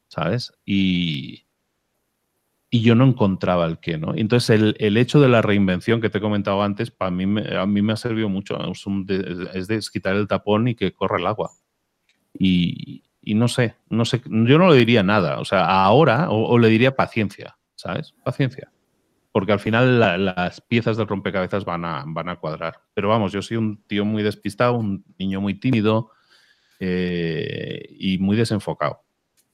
¿sabes? 0.08 0.52
Y, 0.64 1.45
y 2.68 2.82
yo 2.82 2.94
no 2.94 3.04
encontraba 3.04 3.64
el 3.66 3.78
qué, 3.78 3.96
¿no? 3.96 4.14
Entonces, 4.14 4.50
el, 4.50 4.76
el, 4.80 4.96
hecho 4.96 5.20
de 5.20 5.28
la 5.28 5.40
reinvención 5.40 6.00
que 6.00 6.10
te 6.10 6.18
he 6.18 6.20
comentado 6.20 6.62
antes, 6.62 6.90
para 6.90 7.10
mí, 7.10 7.24
a 7.56 7.66
mí 7.66 7.82
me 7.82 7.92
ha 7.92 7.96
servido 7.96 8.28
mucho. 8.28 8.58
Es, 9.54 9.68
de 9.68 9.80
quitar 9.92 10.16
el 10.16 10.26
tapón 10.26 10.68
y 10.68 10.74
que 10.74 10.92
corra 10.92 11.18
el 11.18 11.26
agua. 11.26 11.52
Y, 12.34 13.04
y, 13.22 13.34
no 13.34 13.46
sé, 13.48 13.76
no 13.88 14.04
sé, 14.04 14.20
yo 14.24 14.58
no 14.58 14.70
le 14.70 14.76
diría 14.76 15.02
nada. 15.02 15.38
O 15.38 15.44
sea, 15.44 15.64
ahora, 15.64 16.28
o, 16.30 16.58
le 16.58 16.68
diría 16.68 16.96
paciencia, 16.96 17.56
¿sabes? 17.76 18.14
Paciencia. 18.24 18.72
Porque 19.30 19.52
al 19.52 19.60
final 19.60 20.00
la, 20.00 20.18
las 20.18 20.60
piezas 20.60 20.96
del 20.96 21.06
rompecabezas 21.06 21.64
van 21.64 21.84
a, 21.84 22.04
van 22.06 22.28
a 22.28 22.36
cuadrar. 22.36 22.80
Pero 22.94 23.08
vamos, 23.08 23.32
yo 23.32 23.42
soy 23.42 23.58
un 23.58 23.82
tío 23.86 24.04
muy 24.04 24.22
despistado, 24.22 24.74
un 24.74 25.04
niño 25.18 25.40
muy 25.40 25.54
tímido 25.54 26.10
eh, 26.80 27.86
y 27.98 28.18
muy 28.18 28.36
desenfocado 28.36 29.05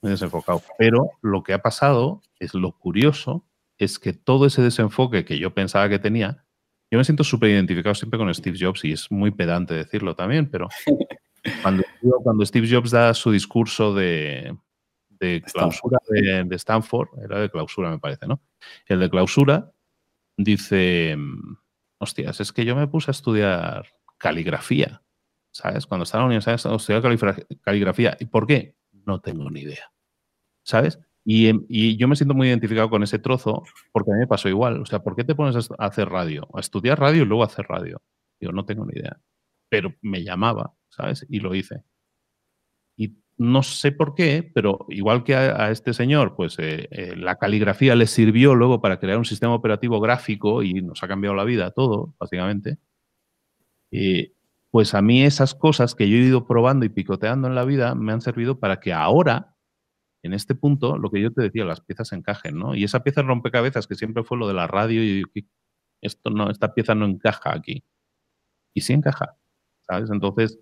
muy 0.03 0.11
desenfocado. 0.11 0.61
Pero 0.77 1.11
lo 1.21 1.43
que 1.43 1.53
ha 1.53 1.61
pasado 1.61 2.21
es 2.39 2.53
lo 2.53 2.77
curioso, 2.77 3.45
es 3.77 3.99
que 3.99 4.13
todo 4.13 4.45
ese 4.45 4.61
desenfoque 4.61 5.25
que 5.25 5.39
yo 5.39 5.53
pensaba 5.53 5.89
que 5.89 5.99
tenía, 5.99 6.45
yo 6.91 6.97
me 6.97 7.03
siento 7.03 7.23
súper 7.23 7.49
identificado 7.49 7.95
siempre 7.95 8.19
con 8.19 8.31
Steve 8.33 8.57
Jobs 8.59 8.85
y 8.85 8.91
es 8.91 9.09
muy 9.09 9.31
pedante 9.31 9.73
decirlo 9.73 10.15
también, 10.15 10.49
pero 10.49 10.67
cuando, 11.63 11.83
cuando 12.23 12.45
Steve 12.45 12.67
Jobs 12.69 12.91
da 12.91 13.13
su 13.13 13.31
discurso 13.31 13.95
de, 13.95 14.55
de 15.09 15.41
clausura 15.41 15.97
de, 16.07 16.43
de, 16.43 16.55
Stanford, 16.55 17.09
era 17.23 17.39
de 17.39 17.49
clausura 17.49 17.89
me 17.89 17.99
parece, 17.99 18.27
¿no? 18.27 18.41
El 18.85 18.99
de 18.99 19.09
clausura 19.09 19.71
dice, 20.37 21.17
hostias, 21.97 22.39
es 22.41 22.51
que 22.51 22.65
yo 22.65 22.75
me 22.75 22.87
puse 22.87 23.09
a 23.09 23.13
estudiar 23.13 23.87
caligrafía, 24.17 25.01
¿sabes? 25.51 25.87
Cuando 25.87 26.03
estaba 26.03 26.23
en 26.23 26.29
la 26.29 26.37
universidad, 26.37 26.75
estudiar 26.75 27.01
caligrafía. 27.61 28.17
¿Y 28.19 28.25
por 28.25 28.47
qué? 28.47 28.75
No 28.91 29.19
tengo 29.19 29.49
ni 29.49 29.61
idea. 29.61 29.92
¿Sabes? 30.63 30.99
Y, 31.25 31.51
y, 31.69 31.95
yo 31.97 32.07
me 32.07 32.15
siento 32.15 32.33
muy 32.33 32.47
identificado 32.49 32.89
con 32.89 33.03
ese 33.03 33.19
trozo 33.19 33.63
porque 33.91 34.11
a 34.11 34.13
mí 34.15 34.19
me 34.19 34.27
pasó 34.27 34.49
igual. 34.49 34.81
O 34.81 34.85
sea, 34.85 34.99
¿por 34.99 35.15
qué 35.15 35.23
te 35.23 35.35
pones 35.35 35.69
a 35.77 35.85
hacer 35.85 36.09
radio? 36.09 36.47
A 36.53 36.59
estudiar 36.59 36.99
radio 36.99 37.23
y 37.23 37.25
luego 37.25 37.43
a 37.43 37.47
hacer 37.47 37.65
radio. 37.67 38.01
Yo 38.39 38.51
no 38.51 38.65
tengo 38.65 38.85
ni 38.85 38.99
idea. 38.99 39.19
Pero 39.69 39.93
me 40.01 40.23
llamaba, 40.23 40.73
¿sabes? 40.89 41.25
Y 41.29 41.39
lo 41.39 41.55
hice. 41.55 41.83
Y 42.97 43.15
no 43.37 43.63
sé 43.63 43.91
por 43.91 44.15
qué, 44.15 44.51
pero 44.53 44.85
igual 44.89 45.23
que 45.23 45.35
a, 45.35 45.65
a 45.65 45.71
este 45.71 45.93
señor, 45.93 46.35
pues 46.35 46.59
eh, 46.59 46.87
eh, 46.91 47.15
la 47.15 47.37
caligrafía 47.37 47.95
le 47.95 48.07
sirvió 48.07 48.55
luego 48.55 48.81
para 48.81 48.99
crear 48.99 49.17
un 49.17 49.25
sistema 49.25 49.55
operativo 49.55 49.99
gráfico 50.01 50.63
y 50.63 50.81
nos 50.81 51.03
ha 51.03 51.07
cambiado 51.07 51.35
la 51.35 51.45
vida 51.45 51.71
todo, 51.71 52.15
básicamente. 52.19 52.77
Eh, 53.91 54.33
pues 54.71 54.95
a 54.95 55.01
mí 55.01 55.23
esas 55.23 55.53
cosas 55.53 55.93
que 55.93 56.09
yo 56.09 56.17
he 56.17 56.21
ido 56.21 56.47
probando 56.47 56.85
y 56.85 56.89
picoteando 56.89 57.47
en 57.47 57.55
la 57.55 57.63
vida 57.63 57.93
me 57.93 58.11
han 58.11 58.21
servido 58.21 58.59
para 58.59 58.79
que 58.79 58.91
ahora 58.91 59.52
en 60.23 60.33
este 60.33 60.55
punto, 60.55 60.97
lo 60.97 61.11
que 61.11 61.21
yo 61.21 61.31
te 61.31 61.41
decía, 61.41 61.65
las 61.65 61.81
piezas 61.81 62.13
encajen, 62.13 62.57
¿no? 62.57 62.75
Y 62.75 62.85
esa 62.85 63.03
pieza 63.03 63.21
rompecabezas 63.21 63.87
que 63.87 63.95
siempre 63.95 64.23
fue 64.23 64.37
lo 64.37 64.47
de 64.47 64.53
la 64.53 64.67
radio 64.67 65.03
y 65.03 65.23
esto 66.01 66.29
no, 66.29 66.49
esta 66.49 66.73
pieza 66.73 66.95
no 66.95 67.05
encaja 67.05 67.53
aquí. 67.53 67.83
Y 68.73 68.81
sí 68.81 68.93
encaja, 68.93 69.35
¿sabes? 69.81 70.09
Entonces, 70.09 70.59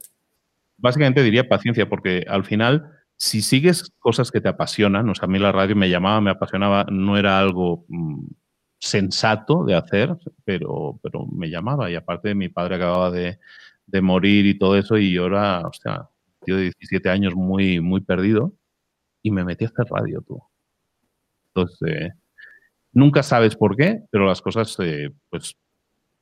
básicamente 0.77 1.23
diría 1.23 1.47
paciencia, 1.47 1.87
porque 1.87 2.25
al 2.27 2.43
final, 2.43 2.91
si 3.17 3.43
sigues 3.43 3.91
cosas 3.99 4.31
que 4.31 4.41
te 4.41 4.49
apasionan, 4.49 5.07
o 5.09 5.15
sea, 5.15 5.25
a 5.25 5.29
mí 5.29 5.37
la 5.39 5.51
radio 5.51 5.75
me 5.75 5.89
llamaba, 5.89 6.21
me 6.21 6.31
apasionaba, 6.31 6.85
no 6.91 7.17
era 7.17 7.39
algo 7.39 7.85
mmm, 7.87 8.25
sensato 8.79 9.63
de 9.63 9.75
hacer, 9.75 10.17
pero, 10.43 10.99
pero 11.03 11.27
me 11.27 11.49
llamaba. 11.51 11.91
Y 11.91 11.95
aparte, 11.95 12.33
mi 12.35 12.49
padre 12.49 12.75
acababa 12.75 13.11
de, 13.11 13.39
de 13.85 14.01
morir 14.01 14.47
y 14.47 14.57
todo 14.57 14.75
eso, 14.77 14.97
y 14.97 15.13
yo 15.13 15.27
era, 15.27 15.61
o 15.67 15.73
sea, 15.73 16.09
tío 16.43 16.57
de 16.57 16.63
17 16.63 17.09
años 17.09 17.35
muy, 17.35 17.79
muy 17.79 18.01
perdido 18.01 18.55
y 19.21 19.31
me 19.31 19.43
metí 19.43 19.65
a 19.65 19.67
hacer 19.67 19.85
radio, 19.89 20.21
tú. 20.21 20.41
Entonces, 21.53 21.89
eh, 21.89 22.09
nunca 22.93 23.23
sabes 23.23 23.55
por 23.55 23.75
qué, 23.75 24.03
pero 24.11 24.25
las 24.25 24.41
cosas, 24.41 24.75
eh, 24.79 25.11
pues, 25.29 25.55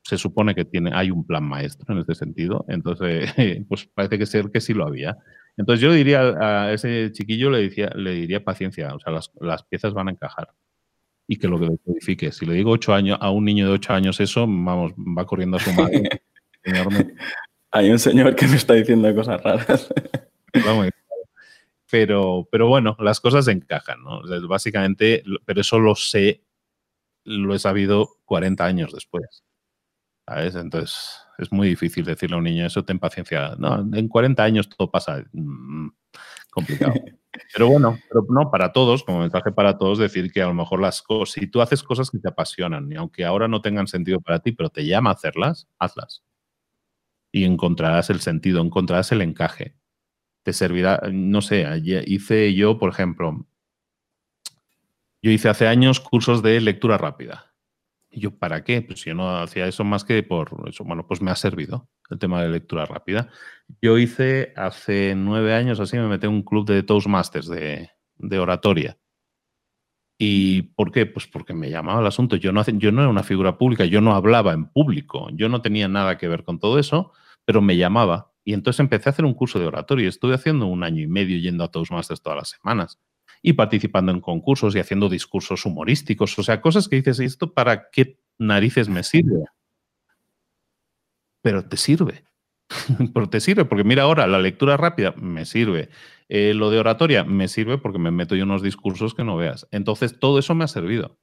se 0.03 0.17
supone 0.17 0.55
que 0.55 0.65
tiene, 0.65 0.91
hay 0.93 1.11
un 1.11 1.25
plan 1.25 1.43
maestro 1.43 1.93
en 1.93 1.99
este 1.99 2.15
sentido. 2.15 2.65
Entonces, 2.67 3.33
eh, 3.37 3.65
pues 3.69 3.87
parece 3.93 4.17
que 4.17 4.25
ser 4.25 4.51
que 4.51 4.61
sí 4.61 4.73
lo 4.73 4.85
había. 4.87 5.17
Entonces, 5.57 5.81
yo 5.81 5.91
diría 5.91 6.21
a 6.21 6.73
ese 6.73 7.11
chiquillo, 7.11 7.49
le, 7.49 7.59
decía, 7.59 7.89
le 7.95 8.11
diría 8.13 8.43
paciencia, 8.43 8.93
o 8.95 8.99
sea, 8.99 9.11
las, 9.11 9.31
las 9.39 9.63
piezas 9.63 9.93
van 9.93 10.07
a 10.07 10.11
encajar 10.11 10.49
y 11.27 11.37
que 11.37 11.47
lo 11.47 11.59
que 11.59 11.69
codifique. 11.85 12.31
Si 12.31 12.45
le 12.45 12.55
digo 12.55 12.71
ocho 12.71 12.93
años 12.93 13.19
a 13.21 13.29
un 13.29 13.45
niño 13.45 13.67
de 13.67 13.73
ocho 13.73 13.93
años 13.93 14.19
eso, 14.19 14.41
vamos, 14.47 14.93
va 14.93 15.25
corriendo 15.25 15.57
a 15.57 15.59
su 15.59 15.71
madre. 15.73 16.09
Hay 17.71 17.91
un 17.91 17.99
señor 17.99 18.35
que 18.35 18.47
me 18.47 18.55
está 18.55 18.73
diciendo 18.73 19.13
cosas 19.13 19.41
raras. 19.43 19.93
Vamos, 20.65 20.89
pero, 21.89 22.47
pero 22.51 22.67
bueno, 22.67 22.95
las 22.99 23.19
cosas 23.19 23.47
encajan, 23.47 24.03
¿no? 24.03 24.21
Básicamente, 24.47 25.23
pero 25.45 25.61
eso 25.61 25.79
lo 25.79 25.95
sé, 25.95 26.43
lo 27.23 27.53
he 27.55 27.59
sabido 27.59 28.17
40 28.25 28.65
años 28.65 28.93
después. 28.93 29.43
¿Sabes? 30.27 30.55
Entonces, 30.55 31.19
es 31.39 31.51
muy 31.51 31.69
difícil 31.69 32.05
decirle 32.05 32.35
a 32.35 32.39
un 32.39 32.43
niño 32.45 32.65
eso, 32.65 32.85
ten 32.85 32.99
paciencia. 32.99 33.55
No, 33.57 33.79
en 33.79 34.07
40 34.07 34.43
años 34.43 34.69
todo 34.69 34.91
pasa. 34.91 35.23
Mm, 35.33 35.89
complicado. 36.51 36.93
Pero 37.53 37.67
bueno, 37.67 37.97
pero 38.09 38.25
no, 38.29 38.49
para 38.49 38.73
todos, 38.73 39.03
como 39.03 39.19
mensaje 39.19 39.51
para 39.51 39.77
todos, 39.77 39.99
decir 39.99 40.31
que 40.31 40.41
a 40.41 40.47
lo 40.47 40.53
mejor 40.55 40.81
las 40.81 41.03
cosas, 41.03 41.33
si 41.33 41.47
tú 41.47 41.61
haces 41.61 41.83
cosas 41.83 42.09
que 42.09 42.17
te 42.17 42.27
apasionan, 42.27 42.91
y 42.91 42.95
aunque 42.95 43.23
ahora 43.23 43.47
no 43.47 43.61
tengan 43.61 43.87
sentido 43.87 44.19
para 44.19 44.39
ti, 44.39 44.51
pero 44.51 44.69
te 44.69 44.85
llama 44.85 45.11
a 45.11 45.13
hacerlas, 45.13 45.67
hazlas. 45.77 46.23
Y 47.31 47.45
encontrarás 47.45 48.09
el 48.09 48.19
sentido, 48.21 48.61
encontrarás 48.61 49.11
el 49.11 49.21
encaje 49.21 49.78
servirá, 50.53 51.01
no 51.11 51.41
sé, 51.41 51.65
hice 52.05 52.53
yo, 52.53 52.77
por 52.77 52.89
ejemplo, 52.91 53.45
yo 55.21 55.31
hice 55.31 55.49
hace 55.49 55.67
años 55.67 55.99
cursos 55.99 56.41
de 56.41 56.61
lectura 56.61 56.97
rápida. 56.97 57.53
Y 58.11 58.21
yo, 58.21 58.31
¿para 58.37 58.63
qué? 58.63 58.81
Pues 58.81 59.03
yo 59.05 59.13
no 59.13 59.37
hacía 59.37 59.67
eso 59.67 59.83
más 59.83 60.03
que 60.03 60.23
por 60.23 60.63
eso. 60.67 60.83
Bueno, 60.83 61.05
pues 61.05 61.21
me 61.21 61.29
ha 61.29 61.35
servido 61.35 61.87
el 62.09 62.17
tema 62.17 62.41
de 62.41 62.49
lectura 62.49 62.85
rápida. 62.85 63.29
Yo 63.81 63.97
hice 63.97 64.53
hace 64.55 65.13
nueve 65.15 65.53
años 65.53 65.79
así, 65.79 65.97
me 65.97 66.07
metí 66.07 66.25
en 66.25 66.33
un 66.33 66.43
club 66.43 66.65
de 66.65 66.81
Toastmasters 66.81 67.47
de, 67.47 67.91
de 68.17 68.39
oratoria. 68.39 68.97
¿Y 70.17 70.63
por 70.73 70.91
qué? 70.91 71.05
Pues 71.05 71.27
porque 71.27 71.53
me 71.53 71.69
llamaba 71.69 72.01
el 72.01 72.07
asunto. 72.07 72.35
Yo 72.35 72.51
no, 72.51 72.63
yo 72.65 72.91
no 72.91 73.01
era 73.01 73.09
una 73.09 73.23
figura 73.23 73.57
pública, 73.57 73.85
yo 73.85 74.01
no 74.01 74.15
hablaba 74.15 74.53
en 74.53 74.65
público, 74.65 75.29
yo 75.33 75.47
no 75.47 75.61
tenía 75.61 75.87
nada 75.87 76.17
que 76.17 76.27
ver 76.27 76.43
con 76.43 76.59
todo 76.59 76.77
eso, 76.77 77.13
pero 77.45 77.61
me 77.61 77.77
llamaba. 77.77 78.28
Y 78.49 78.53
entonces 78.53 78.79
empecé 78.79 79.07
a 79.07 79.11
hacer 79.11 79.25
un 79.25 79.35
curso 79.35 79.59
de 79.59 79.67
oratorio. 79.67 80.09
Estuve 80.09 80.33
haciendo 80.33 80.65
un 80.65 80.83
año 80.83 81.03
y 81.03 81.07
medio 81.07 81.37
yendo 81.37 81.63
a 81.63 81.67
Toastmasters 81.69 82.23
todas 82.23 82.37
las 82.37 82.49
semanas 82.49 82.99
y 83.43 83.53
participando 83.53 84.11
en 84.11 84.21
concursos 84.21 84.75
y 84.75 84.79
haciendo 84.79 85.07
discursos 85.07 85.67
humorísticos. 85.67 86.39
O 86.39 86.41
sea, 86.41 86.59
cosas 86.59 86.87
que 86.89 86.95
dices, 86.95 87.19
¿esto 87.19 87.53
para 87.53 87.91
qué 87.91 88.17
narices 88.39 88.89
me 88.89 89.03
sirve? 89.03 89.45
Pero 91.43 91.69
te 91.69 91.77
sirve. 91.77 92.23
Pero 93.13 93.29
te 93.29 93.39
sirve, 93.39 93.65
porque 93.65 93.83
mira 93.83 94.01
ahora, 94.01 94.25
la 94.25 94.39
lectura 94.39 94.77
rápida 94.77 95.11
me 95.11 95.45
sirve. 95.45 95.89
Eh, 96.27 96.55
lo 96.55 96.71
de 96.71 96.79
oratoria 96.79 97.23
me 97.23 97.49
sirve 97.49 97.77
porque 97.77 97.99
me 97.99 98.09
meto 98.09 98.35
yo 98.35 98.45
unos 98.45 98.63
discursos 98.63 99.13
que 99.13 99.23
no 99.23 99.37
veas. 99.37 99.67
Entonces, 99.69 100.17
todo 100.19 100.39
eso 100.39 100.55
me 100.55 100.63
ha 100.63 100.67
servido. 100.67 101.19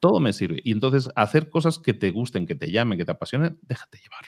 Todo 0.00 0.18
me 0.18 0.32
sirve. 0.32 0.60
Y 0.64 0.72
entonces, 0.72 1.08
hacer 1.14 1.50
cosas 1.50 1.78
que 1.78 1.94
te 1.94 2.10
gusten, 2.10 2.48
que 2.48 2.56
te 2.56 2.72
llamen, 2.72 2.98
que 2.98 3.04
te 3.04 3.12
apasionen, 3.12 3.60
déjate 3.62 3.98
llevar. 3.98 4.24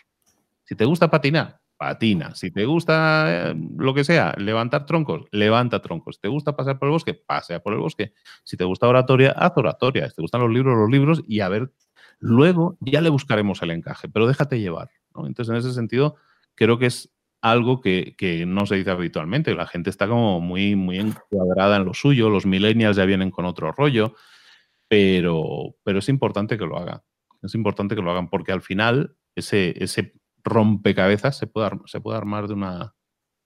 Si 0.62 0.76
te 0.76 0.84
gusta 0.84 1.10
patinar, 1.10 1.60
patina. 1.76 2.35
Si 2.35 2.50
te 2.50 2.64
gusta 2.64 3.50
eh, 3.50 3.54
lo 3.76 3.95
que 3.95 4.04
sea, 4.04 4.35
levantar 4.38 4.87
troncos, 4.87 5.25
levanta 5.30 5.83
troncos. 5.83 6.21
Te 6.21 6.28
gusta 6.28 6.56
pasar 6.56 6.78
por 6.78 6.88
el 6.88 6.92
bosque, 6.92 7.14
pasea 7.14 7.61
por 7.61 7.73
el 7.73 7.80
bosque. 7.80 8.12
Si 8.45 8.56
te 8.56 8.64
gusta 8.64 8.88
oratoria, 8.88 9.33
haz 9.33 9.52
oratoria. 9.56 10.09
Si 10.09 10.16
te 10.16 10.23
gustan 10.23 10.40
los 10.40 10.50
libros, 10.50 10.76
los 10.76 10.90
libros 10.90 11.23
y 11.26 11.40
a 11.40 11.49
ver, 11.49 11.73
luego 12.18 12.76
ya 12.80 13.00
le 13.00 13.11
buscaremos 13.11 13.62
el 13.62 13.71
encaje, 13.71 14.09
pero 14.09 14.26
déjate 14.26 14.61
llevar. 14.61 14.90
Entonces, 15.14 15.49
en 15.50 15.56
ese 15.56 15.73
sentido, 15.73 16.16
creo 16.54 16.78
que 16.78 16.87
es 16.87 17.12
algo 17.40 17.80
que, 17.80 18.14
que, 18.18 18.45
no 18.47 18.66
se 18.66 18.76
dice 18.76 18.90
habitualmente. 18.90 19.54
La 19.54 19.66
gente 19.66 19.90
está 19.90 20.09
como 20.09 20.40
muy, 20.40 20.76
muy 20.76 20.99
encuadrada 20.99 21.76
en 21.76 21.85
lo 21.85 21.95
suyo, 21.95 22.28
los 22.28 22.47
millennials 22.47 22.97
ya 22.97 23.04
vienen 23.04 23.30
con 23.30 23.45
otro 23.45 23.73
rollo, 23.73 24.14
pero, 24.88 25.76
pero 25.85 26.00
es 26.00 26.09
importante 26.09 26.59
que 26.59 26.66
lo 26.66 26.76
hagan. 26.76 27.02
Es 27.42 27.54
importante 27.54 27.95
que 27.95 28.02
lo 28.02 28.11
hagan 28.11 28.28
porque 28.28 28.52
al 28.52 28.62
final 28.62 29.16
ese, 29.35 29.75
ese 29.83 30.14
rompecabezas 30.46 31.36
se 31.36 31.46
puede, 31.46 31.70
se 31.86 32.00
puede 32.00 32.16
armar 32.16 32.48
de 32.48 32.54
una, 32.54 32.94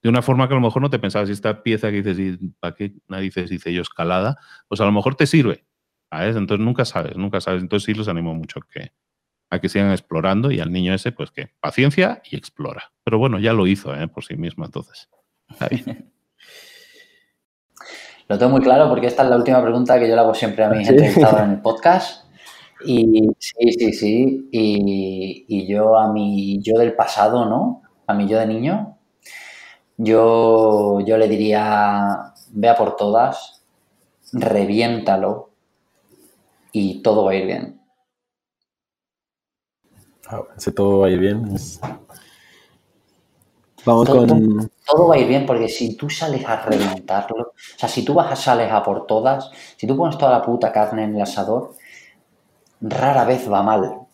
de 0.02 0.09
una 0.09 0.23
forma 0.23 0.47
que 0.47 0.54
a 0.54 0.59
lo 0.59 0.62
mejor 0.62 0.83
no 0.83 0.90
te 0.90 0.99
pensabas. 0.99 1.28
Si 1.28 1.33
esta 1.33 1.62
pieza 1.62 1.90
que 1.90 2.02
dices, 2.02 2.38
¿para 2.61 2.75
qué 2.75 2.95
narices 3.09 3.50
dice 3.50 3.73
yo 3.73 3.83
escalada? 3.83 4.38
Pues 4.69 4.80
a 4.80 4.85
lo 4.85 4.92
mejor 4.92 5.16
te 5.16 5.26
sirve. 5.26 5.66
¿sabes? 6.11 6.37
Entonces 6.37 6.64
nunca 6.64 6.85
sabes, 6.85 7.16
nunca 7.16 7.40
sabes. 7.40 7.62
Entonces 7.62 7.87
sí 7.87 7.95
los 7.95 8.09
animo 8.09 8.35
mucho 8.35 8.61
que, 8.61 8.92
a 9.50 9.61
que 9.61 9.69
sigan 9.69 9.92
explorando 9.92 10.50
y 10.50 10.61
al 10.61 10.73
niño 10.73 10.95
ese, 10.95 11.12
pues 11.12 11.30
que 11.30 11.50
paciencia 11.61 12.21
y 12.30 12.37
explora. 12.37 12.92
Pero 13.04 13.19
bueno, 13.19 13.38
ya 13.38 13.52
lo 13.52 13.66
hizo 13.66 13.95
¿eh? 13.95 14.09
por 14.09 14.25
sí 14.25 14.37
mismo, 14.37 14.64
entonces. 14.64 15.09
Está 15.49 15.69
bien. 15.69 16.12
Lo 18.28 18.38
tengo 18.38 18.52
muy 18.52 18.61
claro 18.61 18.88
porque 18.88 19.09
esta 19.09 19.25
es 19.25 19.28
la 19.28 19.37
última 19.37 19.61
pregunta 19.61 19.99
que 19.99 20.09
yo 20.09 20.14
le 20.14 20.21
hago 20.21 20.35
siempre 20.35 20.62
a 20.62 20.69
mis 20.69 20.87
¿Sí? 20.87 20.92
entrevistados 20.92 21.40
en 21.40 21.50
el 21.50 21.61
podcast. 21.61 22.30
Y 22.85 23.29
sí, 23.39 23.73
sí, 23.73 23.93
sí. 23.93 24.49
Y, 24.51 25.45
y, 25.49 25.67
yo 25.67 25.99
a 25.99 26.13
mi 26.13 26.61
yo 26.63 26.79
del 26.79 26.95
pasado, 26.95 27.45
¿no? 27.45 27.83
A 28.07 28.15
mi 28.15 28.27
yo 28.27 28.39
de 28.39 28.47
niño, 28.47 28.99
yo, 29.97 31.01
yo 31.01 31.19
le 31.19 31.29
diría, 31.29 32.33
vea 32.53 32.75
por 32.75 32.97
todas, 32.97 33.63
reviéntalo 34.33 35.51
y 36.73 37.03
todo 37.03 37.25
va 37.25 37.33
a 37.33 37.35
ir 37.35 37.47
bien. 37.47 37.81
Ah, 40.29 40.43
si 40.57 40.73
todo 40.73 41.01
va 41.01 41.09
a 41.09 41.11
ir 41.11 41.19
bien. 41.19 41.57
Vamos 43.85 44.09
con. 44.09 44.71
Todo 44.87 45.09
va 45.09 45.15
a 45.15 45.19
ir 45.19 45.29
bien 45.29 45.47
porque 45.47 45.69
si 45.69 45.97
tú 45.97 46.09
sales 46.09 46.45
a 46.47 46.65
reventarlo, 46.65 47.43
o 47.49 47.79
sea, 47.79 47.89
si 47.89 48.05
tú 48.05 48.15
vas 48.15 48.33
a 48.33 48.37
sales 48.37 48.71
a 48.71 48.83
por 48.83 49.07
todas, 49.07 49.51
si 49.77 49.87
tú 49.87 49.97
pones 49.97 50.19
toda 50.19 50.33
la 50.33 50.43
puta 50.43 50.73
carne 50.73 51.05
en 51.05 51.17
el 51.17 51.23
asador, 51.23 51.75
rara 52.81 53.25
vez 53.25 53.51
va 53.51 53.63
mal. 53.63 54.07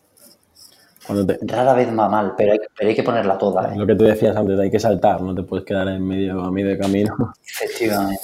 Rara 1.41 1.73
vez 1.73 1.87
va 1.97 2.09
mal, 2.09 2.33
pero 2.35 2.53
hay, 2.79 2.95
que 2.95 3.03
ponerla 3.03 3.37
toda. 3.37 3.73
¿eh? 3.73 3.77
Lo 3.77 3.87
que 3.87 3.95
tú 3.95 4.03
decías 4.03 4.35
antes, 4.35 4.59
hay 4.59 4.69
que 4.69 4.79
saltar, 4.79 5.21
no 5.21 5.33
te 5.33 5.43
puedes 5.43 5.65
quedar 5.65 5.87
en 5.87 6.05
medio, 6.05 6.41
a 6.41 6.51
medio 6.51 6.69
de 6.69 6.77
camino. 6.77 7.15
Efectivamente. 7.45 8.21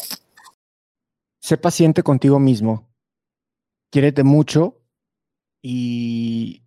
Sé 1.39 1.57
paciente 1.57 2.03
contigo 2.03 2.39
mismo. 2.39 2.89
Quiérete 3.89 4.23
mucho 4.23 4.81
y 5.61 6.63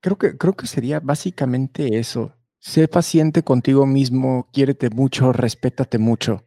creo 0.00 0.18
que, 0.18 0.36
creo 0.36 0.54
que 0.54 0.66
sería 0.66 1.00
básicamente 1.00 1.98
eso. 1.98 2.34
Sé 2.58 2.88
paciente 2.88 3.42
contigo 3.42 3.86
mismo, 3.86 4.48
quiérete 4.52 4.90
mucho, 4.90 5.32
respétate 5.32 5.98
mucho. 5.98 6.44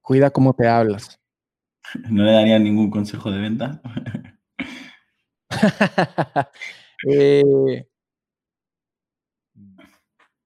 Cuida 0.00 0.30
cómo 0.30 0.54
te 0.54 0.66
hablas. 0.66 1.21
¿No 2.10 2.24
le 2.24 2.32
daría 2.32 2.58
ningún 2.58 2.90
consejo 2.90 3.30
de 3.30 3.38
venta? 3.40 3.80
Eh, 7.04 7.84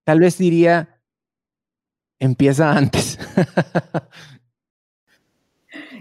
tal 0.04 0.20
vez 0.20 0.38
diría, 0.38 1.00
empieza 2.18 2.72
antes. 2.76 3.18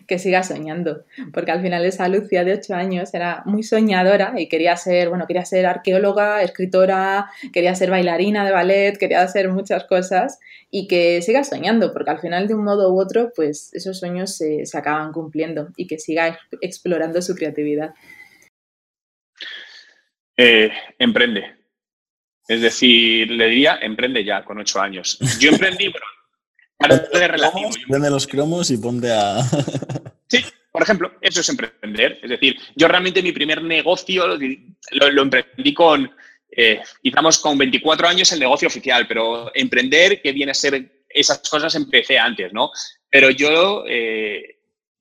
que 0.07 0.19
siga 0.19 0.43
soñando, 0.43 1.03
porque 1.33 1.51
al 1.51 1.62
final 1.62 1.85
esa 1.85 2.07
Lucia 2.07 2.43
de 2.43 2.53
8 2.53 2.75
años 2.75 3.13
era 3.13 3.43
muy 3.45 3.63
soñadora 3.63 4.33
y 4.38 4.47
quería 4.47 4.75
ser, 4.77 5.09
bueno, 5.09 5.25
quería 5.27 5.45
ser 5.45 5.65
arqueóloga, 5.65 6.43
escritora, 6.43 7.29
quería 7.53 7.75
ser 7.75 7.89
bailarina 7.89 8.45
de 8.45 8.51
ballet, 8.51 8.97
quería 8.97 9.21
hacer 9.21 9.50
muchas 9.50 9.85
cosas 9.85 10.39
y 10.69 10.88
que 10.88 11.21
siga 11.21 11.43
soñando, 11.43 11.93
porque 11.93 12.12
al 12.12 12.19
final 12.19 12.47
de 12.47 12.55
un 12.55 12.63
modo 12.63 12.93
u 12.93 13.00
otro, 13.00 13.31
pues 13.35 13.74
esos 13.74 14.00
sueños 14.00 14.35
se, 14.35 14.63
acaban 14.74 15.12
cumpliendo 15.12 15.69
y 15.77 15.88
que 15.88 16.00
siga 16.00 16.38
explorando 16.62 17.21
su 17.21 17.35
creatividad. 17.35 17.93
Eh, 20.38 20.71
emprende. 21.00 21.55
Es 22.47 22.62
decir, 22.62 23.31
le 23.31 23.47
diría, 23.47 23.79
emprende 23.81 24.24
ya 24.24 24.43
con 24.43 24.59
ocho 24.59 24.79
años. 24.79 25.17
Yo 25.39 25.51
emprendí, 25.51 25.89
pero 25.89 26.05
de 26.79 27.27
relativo. 27.27 27.70
Vende 27.88 28.10
los 28.10 28.27
cromos 28.27 28.70
y 28.72 28.77
ponte 28.77 29.12
a... 29.12 29.41
sí, 30.27 30.44
por 30.72 30.84
ejemplo, 30.84 31.12
eso 31.22 31.41
es 31.41 31.50
emprender. 31.50 32.20
Es 32.22 32.29
decir, 32.29 32.58
yo 32.75 32.88
realmente 32.88 33.24
mi 33.24 33.32
primer 33.32 33.62
negocio 33.63 34.27
lo, 34.27 35.22
emprendí 35.22 35.74
con, 35.74 36.12
eh, 36.51 36.82
con 37.41 37.58
24 37.58 38.08
años 38.08 38.32
el 38.32 38.39
negocio 38.39 38.67
oficial, 38.67 39.08
pero 39.08 39.51
emprender, 39.55 40.22
que 40.22 40.32
viene 40.32 40.51
a 40.51 40.55
ser 40.55 41.03
esas 41.10 41.39
cosas, 41.50 41.74
empecé 41.75 42.20
antes, 42.20 42.53
¿no? 42.53 42.72
Pero 43.10 43.29
yo... 43.29 43.84
Eh, 43.88 44.54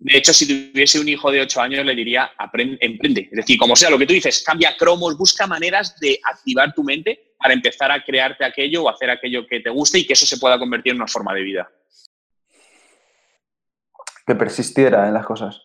de 0.04 0.18
hecho, 0.18 0.34
si 0.34 0.46
tuviese 0.46 1.00
un 1.00 1.08
hijo 1.08 1.32
de 1.32 1.40
8 1.40 1.62
años, 1.62 1.86
le 1.86 1.94
diría, 1.94 2.30
emprende. 2.78 3.22
Es 3.22 3.36
decir, 3.38 3.56
como 3.56 3.74
sea, 3.74 3.88
lo 3.88 3.98
que 3.98 4.06
tú 4.06 4.12
dices, 4.12 4.44
cambia 4.44 4.76
cromos, 4.76 5.16
busca 5.16 5.46
maneras 5.46 5.98
de 5.98 6.20
activar 6.22 6.74
tu 6.74 6.84
mente 6.84 7.34
para 7.38 7.54
empezar 7.54 7.90
a 7.90 8.04
crearte 8.04 8.44
aquello 8.44 8.82
o 8.82 8.90
hacer 8.90 9.08
aquello 9.08 9.46
que 9.46 9.60
te 9.60 9.70
guste 9.70 9.98
y 9.98 10.06
que 10.06 10.12
eso 10.12 10.26
se 10.26 10.36
pueda 10.36 10.58
convertir 10.58 10.92
en 10.92 10.98
una 10.98 11.06
forma 11.06 11.32
de 11.32 11.40
vida. 11.40 11.72
Que 14.26 14.34
persistiera 14.34 15.08
en 15.08 15.14
las 15.14 15.24
cosas. 15.24 15.58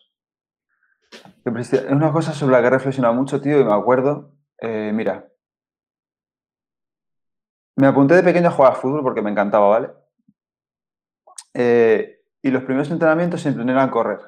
Es 1.44 1.72
una 1.90 2.10
cosa 2.10 2.32
sobre 2.32 2.52
la 2.52 2.62
que 2.62 2.68
he 2.68 2.70
reflexionado 2.70 3.12
mucho, 3.12 3.42
tío, 3.42 3.60
y 3.60 3.64
me 3.64 3.74
acuerdo. 3.74 4.38
Eh, 4.58 4.90
mira, 4.94 5.30
me 7.76 7.88
apunté 7.88 8.14
de 8.14 8.22
pequeño 8.22 8.48
a 8.48 8.52
jugar 8.52 8.76
fútbol 8.76 9.02
porque 9.02 9.20
me 9.20 9.30
encantaba, 9.30 9.68
¿vale? 9.68 9.90
Eh, 11.52 12.19
y 12.42 12.50
los 12.50 12.62
primeros 12.64 12.90
entrenamientos 12.90 13.42
siempre 13.42 13.64
eran 13.70 13.90
correr. 13.90 14.20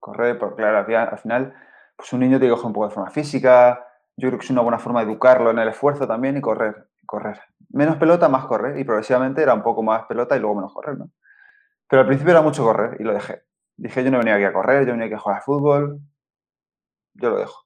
Correr, 0.00 0.38
porque 0.38 0.56
claro, 0.62 0.78
al 0.78 1.18
final, 1.18 1.54
pues 1.96 2.12
un 2.12 2.20
niño 2.20 2.38
tiene 2.38 2.52
que 2.52 2.56
coger 2.56 2.66
un 2.66 2.72
poco 2.72 2.88
de 2.88 2.94
forma 2.94 3.10
física. 3.10 3.84
Yo 4.16 4.28
creo 4.28 4.38
que 4.38 4.44
es 4.44 4.50
una 4.50 4.62
buena 4.62 4.78
forma 4.78 5.04
de 5.04 5.10
educarlo 5.10 5.50
en 5.50 5.58
el 5.58 5.68
esfuerzo 5.68 6.06
también 6.06 6.36
y 6.36 6.40
correr, 6.40 6.88
correr. 7.06 7.40
Menos 7.70 7.96
pelota, 7.96 8.28
más 8.28 8.46
correr. 8.46 8.78
Y 8.78 8.84
progresivamente 8.84 9.42
era 9.42 9.54
un 9.54 9.62
poco 9.62 9.82
más 9.82 10.06
pelota 10.06 10.36
y 10.36 10.40
luego 10.40 10.56
menos 10.56 10.72
correr, 10.72 10.98
¿no? 10.98 11.10
Pero 11.88 12.02
al 12.02 12.06
principio 12.06 12.32
era 12.32 12.42
mucho 12.42 12.64
correr 12.64 13.00
y 13.00 13.04
lo 13.04 13.14
dejé. 13.14 13.42
Dije, 13.76 14.04
yo 14.04 14.10
no 14.10 14.18
venía 14.18 14.34
aquí 14.34 14.44
a 14.44 14.52
correr, 14.52 14.84
yo 14.84 14.92
venía 14.92 15.06
aquí 15.06 15.14
a 15.14 15.18
jugar 15.18 15.38
a 15.38 15.42
fútbol. 15.42 16.00
Yo 17.14 17.30
lo 17.30 17.38
dejo. 17.38 17.64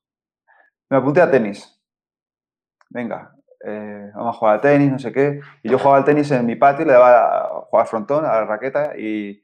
Me 0.91 0.99
apunté 0.99 1.23
a 1.23 1.31
tenis. 1.31 1.81
Venga, 2.91 3.35
eh, 3.65 4.11
vamos 4.15 4.37
a 4.37 4.39
jugar 4.39 4.57
a 4.57 4.61
tenis, 4.61 4.91
no 4.91 4.99
sé 4.99 5.13
qué. 5.13 5.41
Y 5.63 5.71
yo 5.71 5.79
jugaba 5.79 5.99
al 5.99 6.05
tenis 6.05 6.31
en 6.31 6.47
mi 6.47 6.57
patio, 6.57 6.85
le 6.85 6.93
daba 6.93 7.39
a 7.39 7.49
jugar 7.71 7.87
frontón, 7.87 8.25
a 8.25 8.33
la 8.33 8.45
raqueta 8.45 8.97
y 8.99 9.43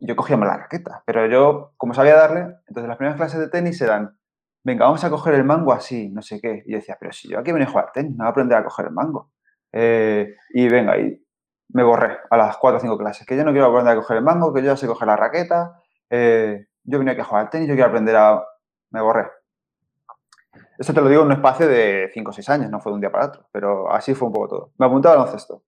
yo 0.00 0.16
cogía 0.16 0.36
la 0.36 0.56
raqueta. 0.56 1.02
Pero 1.06 1.26
yo, 1.26 1.72
como 1.76 1.94
sabía 1.94 2.14
darle, 2.14 2.40
entonces 2.66 2.88
las 2.88 2.96
primeras 2.96 3.16
clases 3.16 3.40
de 3.40 3.48
tenis 3.48 3.80
eran, 3.80 4.16
venga, 4.64 4.84
vamos 4.84 5.04
a 5.04 5.10
coger 5.10 5.34
el 5.34 5.44
mango 5.44 5.72
así, 5.72 6.08
no 6.10 6.22
sé 6.22 6.40
qué. 6.40 6.62
Y 6.66 6.72
yo 6.72 6.78
decía, 6.78 6.96
pero 6.98 7.12
si 7.12 7.28
yo 7.28 7.38
aquí 7.38 7.52
venía 7.52 7.66
a 7.68 7.70
jugar 7.70 7.92
tenis, 7.92 8.12
no 8.12 8.18
voy 8.18 8.26
a 8.26 8.30
aprender 8.30 8.58
a 8.58 8.64
coger 8.64 8.86
el 8.86 8.92
mango. 8.92 9.32
Eh, 9.72 10.34
y 10.50 10.68
venga, 10.68 10.98
y 10.98 11.22
me 11.70 11.82
borré 11.82 12.18
a 12.30 12.36
las 12.36 12.56
cuatro 12.56 12.78
o 12.78 12.80
cinco 12.80 12.96
clases, 12.96 13.26
que 13.26 13.36
yo 13.36 13.44
no 13.44 13.52
quiero 13.52 13.66
aprender 13.66 13.92
a 13.92 13.96
coger 13.96 14.18
el 14.18 14.24
mango, 14.24 14.52
que 14.54 14.62
yo 14.62 14.68
ya 14.68 14.76
sé 14.76 14.86
coger 14.86 15.08
la 15.08 15.16
raqueta, 15.16 15.80
eh, 16.10 16.66
yo 16.84 16.98
venía 16.98 17.12
aquí 17.12 17.20
a 17.20 17.24
jugar 17.24 17.44
al 17.44 17.50
tenis, 17.50 17.68
yo 17.68 17.74
quiero 17.74 17.88
aprender 17.88 18.16
a... 18.16 18.42
Me 18.90 19.02
borré. 19.02 19.26
Esto 20.78 20.94
te 20.94 21.00
lo 21.00 21.08
digo 21.08 21.22
en 21.22 21.26
un 21.26 21.32
espacio 21.32 21.66
de 21.66 22.08
5 22.14 22.30
o 22.30 22.32
6 22.32 22.48
años, 22.50 22.70
no 22.70 22.78
fue 22.80 22.92
de 22.92 22.94
un 22.94 23.00
día 23.00 23.10
para 23.10 23.26
otro, 23.26 23.48
pero 23.50 23.90
así 23.92 24.14
fue 24.14 24.28
un 24.28 24.34
poco 24.34 24.48
todo. 24.48 24.72
Me 24.78 24.86
apunté 24.86 25.08
al 25.08 25.16
baloncesto. 25.16 25.64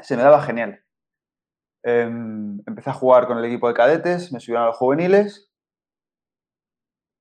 Se 0.00 0.16
me 0.16 0.22
daba 0.22 0.40
genial. 0.42 0.80
Em, 1.82 2.62
empecé 2.66 2.90
a 2.90 2.92
jugar 2.92 3.26
con 3.26 3.38
el 3.38 3.44
equipo 3.44 3.66
de 3.66 3.74
cadetes, 3.74 4.32
me 4.32 4.38
subieron 4.38 4.62
a 4.62 4.66
los 4.68 4.76
juveniles 4.76 5.52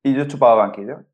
y 0.04 0.16
yo 0.16 0.28
chupaba 0.28 0.56
banquillo. 0.56 1.06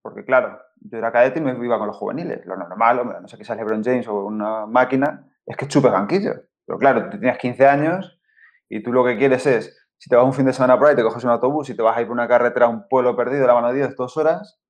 Porque 0.00 0.24
claro, 0.24 0.60
yo 0.76 0.98
era 0.98 1.10
cadete 1.10 1.40
y 1.40 1.42
me 1.42 1.52
iba 1.64 1.78
con 1.78 1.88
los 1.88 1.96
juveniles. 1.96 2.46
Lo 2.46 2.56
normal, 2.56 3.18
no 3.20 3.26
sé 3.28 3.36
qué 3.36 3.44
sea 3.44 3.56
LeBron 3.56 3.82
James 3.82 4.06
o 4.06 4.24
una 4.24 4.66
máquina, 4.66 5.28
es 5.44 5.56
que 5.56 5.66
chupes 5.66 5.90
banquillo. 5.90 6.34
Pero 6.64 6.78
claro, 6.78 7.10
tú 7.10 7.18
tienes 7.18 7.38
15 7.38 7.66
años 7.66 8.20
y 8.68 8.80
tú 8.82 8.92
lo 8.92 9.04
que 9.04 9.18
quieres 9.18 9.44
es, 9.46 9.76
si 9.98 10.08
te 10.08 10.14
vas 10.14 10.24
un 10.24 10.32
fin 10.32 10.46
de 10.46 10.52
semana 10.52 10.78
por 10.78 10.86
ahí, 10.86 10.94
te 10.94 11.02
coges 11.02 11.24
un 11.24 11.30
autobús 11.30 11.68
y 11.68 11.76
te 11.76 11.82
vas 11.82 11.96
a 11.96 12.00
ir 12.00 12.06
por 12.06 12.14
una 12.14 12.28
carretera 12.28 12.66
a 12.66 12.68
un 12.68 12.86
pueblo 12.88 13.16
perdido, 13.16 13.46
la 13.46 13.54
mano 13.54 13.68
de 13.68 13.74
Dios, 13.74 13.96
dos 13.96 14.16
horas, 14.16 14.60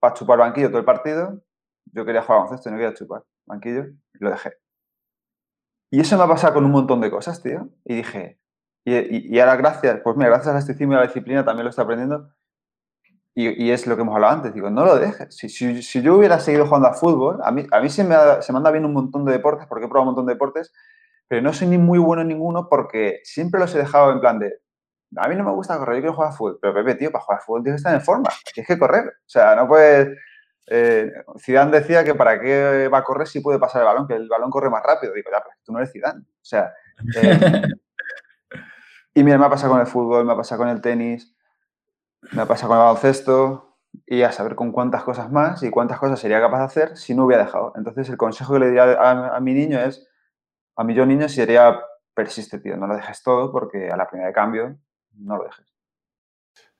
para 0.00 0.14
chupar 0.14 0.38
banquillo 0.38 0.68
todo 0.68 0.78
el 0.78 0.84
partido. 0.84 1.42
Yo 1.86 2.04
quería 2.04 2.22
jugar 2.22 2.40
baloncesto 2.40 2.68
y 2.68 2.72
no 2.72 2.78
quería 2.78 2.94
chupar 2.94 3.24
banquillo 3.46 3.86
y 4.14 4.24
lo 4.24 4.30
dejé. 4.30 4.52
Y 5.90 6.00
eso 6.00 6.16
me 6.18 6.24
ha 6.24 6.28
pasado 6.28 6.54
con 6.54 6.64
un 6.64 6.70
montón 6.70 7.00
de 7.00 7.10
cosas, 7.10 7.42
tío. 7.42 7.68
Y 7.84 7.96
dije, 7.96 8.38
y, 8.84 9.38
ahora 9.38 9.56
gracias, 9.56 10.00
pues 10.02 10.16
mira, 10.16 10.30
gracias 10.30 10.52
al 10.52 10.58
estoicismo 10.58 10.92
y 10.92 10.96
a 10.96 11.00
la 11.00 11.06
disciplina 11.06 11.44
también 11.44 11.64
lo 11.64 11.70
estoy 11.70 11.84
aprendiendo. 11.84 12.30
Y, 13.34 13.70
es 13.70 13.86
lo 13.86 13.94
que 13.94 14.02
hemos 14.02 14.14
hablado 14.14 14.34
antes. 14.34 14.52
Digo, 14.52 14.68
no 14.68 14.84
lo 14.84 14.96
dejes. 14.96 15.36
Si, 15.36 15.48
si, 15.48 16.02
yo 16.02 16.16
hubiera 16.16 16.40
seguido 16.40 16.66
jugando 16.66 16.88
a 16.88 16.94
fútbol, 16.94 17.38
a 17.44 17.52
mí, 17.52 17.64
a 17.70 17.80
mí 17.80 17.88
se, 17.88 18.02
me 18.02 18.16
se 18.40 18.52
me 18.52 18.56
anda 18.56 18.72
bien 18.72 18.84
un 18.84 18.92
montón 18.92 19.24
de 19.24 19.32
deportes, 19.32 19.66
porque 19.68 19.84
he 19.84 19.88
probado 19.88 20.10
un 20.10 20.14
montón 20.14 20.26
de 20.26 20.34
deportes, 20.34 20.72
pero 21.28 21.40
no 21.40 21.52
soy 21.52 21.68
ni 21.68 21.78
muy 21.78 22.00
bueno 22.00 22.22
en 22.22 22.28
ninguno 22.28 22.68
porque 22.68 23.20
siempre 23.22 23.60
los 23.60 23.72
he 23.74 23.78
dejado 23.78 24.10
en 24.10 24.20
plan 24.20 24.40
de, 24.40 24.60
a 25.16 25.28
mí 25.28 25.34
no 25.34 25.44
me 25.44 25.52
gusta 25.52 25.78
correr, 25.78 25.96
yo 25.96 26.02
quiero 26.02 26.14
jugar 26.14 26.30
a 26.30 26.34
fútbol. 26.34 26.58
Pero 26.60 26.74
Pepe, 26.74 26.94
tío, 26.96 27.10
para 27.10 27.24
jugar 27.24 27.40
a 27.40 27.42
fútbol 27.42 27.62
tienes 27.62 27.82
que 27.82 27.88
estar 27.88 27.94
en 27.94 28.04
forma, 28.04 28.28
tienes 28.54 28.68
que 28.68 28.78
correr. 28.78 29.06
O 29.06 29.28
sea, 29.28 29.54
no 29.54 29.66
puedes... 29.66 30.16
Eh, 30.70 31.10
Zidane 31.38 31.80
decía 31.80 32.04
que 32.04 32.14
para 32.14 32.38
qué 32.38 32.88
va 32.92 32.98
a 32.98 33.04
correr 33.04 33.26
si 33.26 33.40
puede 33.40 33.58
pasar 33.58 33.80
el 33.80 33.86
balón, 33.86 34.06
que 34.06 34.14
el 34.14 34.28
balón 34.28 34.50
corre 34.50 34.68
más 34.68 34.82
rápido. 34.82 35.14
Digo, 35.14 35.30
ya, 35.30 35.42
pero 35.42 35.56
tú 35.64 35.72
no 35.72 35.78
eres 35.78 35.92
Zidane. 35.92 36.20
O 36.20 36.44
sea... 36.44 36.72
Eh, 37.16 37.62
y 39.14 39.24
mira, 39.24 39.38
me 39.38 39.46
ha 39.46 39.50
pasado 39.50 39.72
con 39.72 39.80
el 39.80 39.86
fútbol, 39.86 40.24
me 40.24 40.32
ha 40.32 40.36
pasado 40.36 40.60
con 40.60 40.68
el 40.68 40.80
tenis, 40.80 41.34
me 42.32 42.42
ha 42.42 42.46
pasado 42.46 42.68
con 42.68 42.76
el 42.78 42.84
baloncesto 42.84 43.78
y 44.06 44.22
a 44.22 44.32
saber 44.32 44.54
con 44.54 44.72
cuántas 44.72 45.02
cosas 45.02 45.32
más 45.32 45.62
y 45.62 45.70
cuántas 45.70 45.98
cosas 45.98 46.20
sería 46.20 46.40
capaz 46.40 46.58
de 46.58 46.64
hacer 46.64 46.96
si 46.96 47.14
no 47.14 47.24
hubiera 47.24 47.44
dejado. 47.44 47.72
Entonces, 47.76 48.08
el 48.10 48.18
consejo 48.18 48.54
que 48.54 48.60
le 48.60 48.66
diría 48.66 48.84
a, 48.84 49.36
a 49.36 49.40
mi 49.40 49.54
niño 49.54 49.80
es, 49.80 50.06
a 50.76 50.84
mi 50.84 50.94
yo 50.94 51.06
niño 51.06 51.28
sería 51.28 51.80
persiste, 52.14 52.58
tío, 52.58 52.76
no 52.76 52.88
lo 52.88 52.96
dejes 52.96 53.22
todo 53.22 53.52
porque 53.52 53.90
a 53.90 53.96
la 53.96 54.08
primera 54.08 54.28
de 54.28 54.34
cambio 54.34 54.76
no 55.18 55.36
lo 55.36 55.44
dejes. 55.44 55.66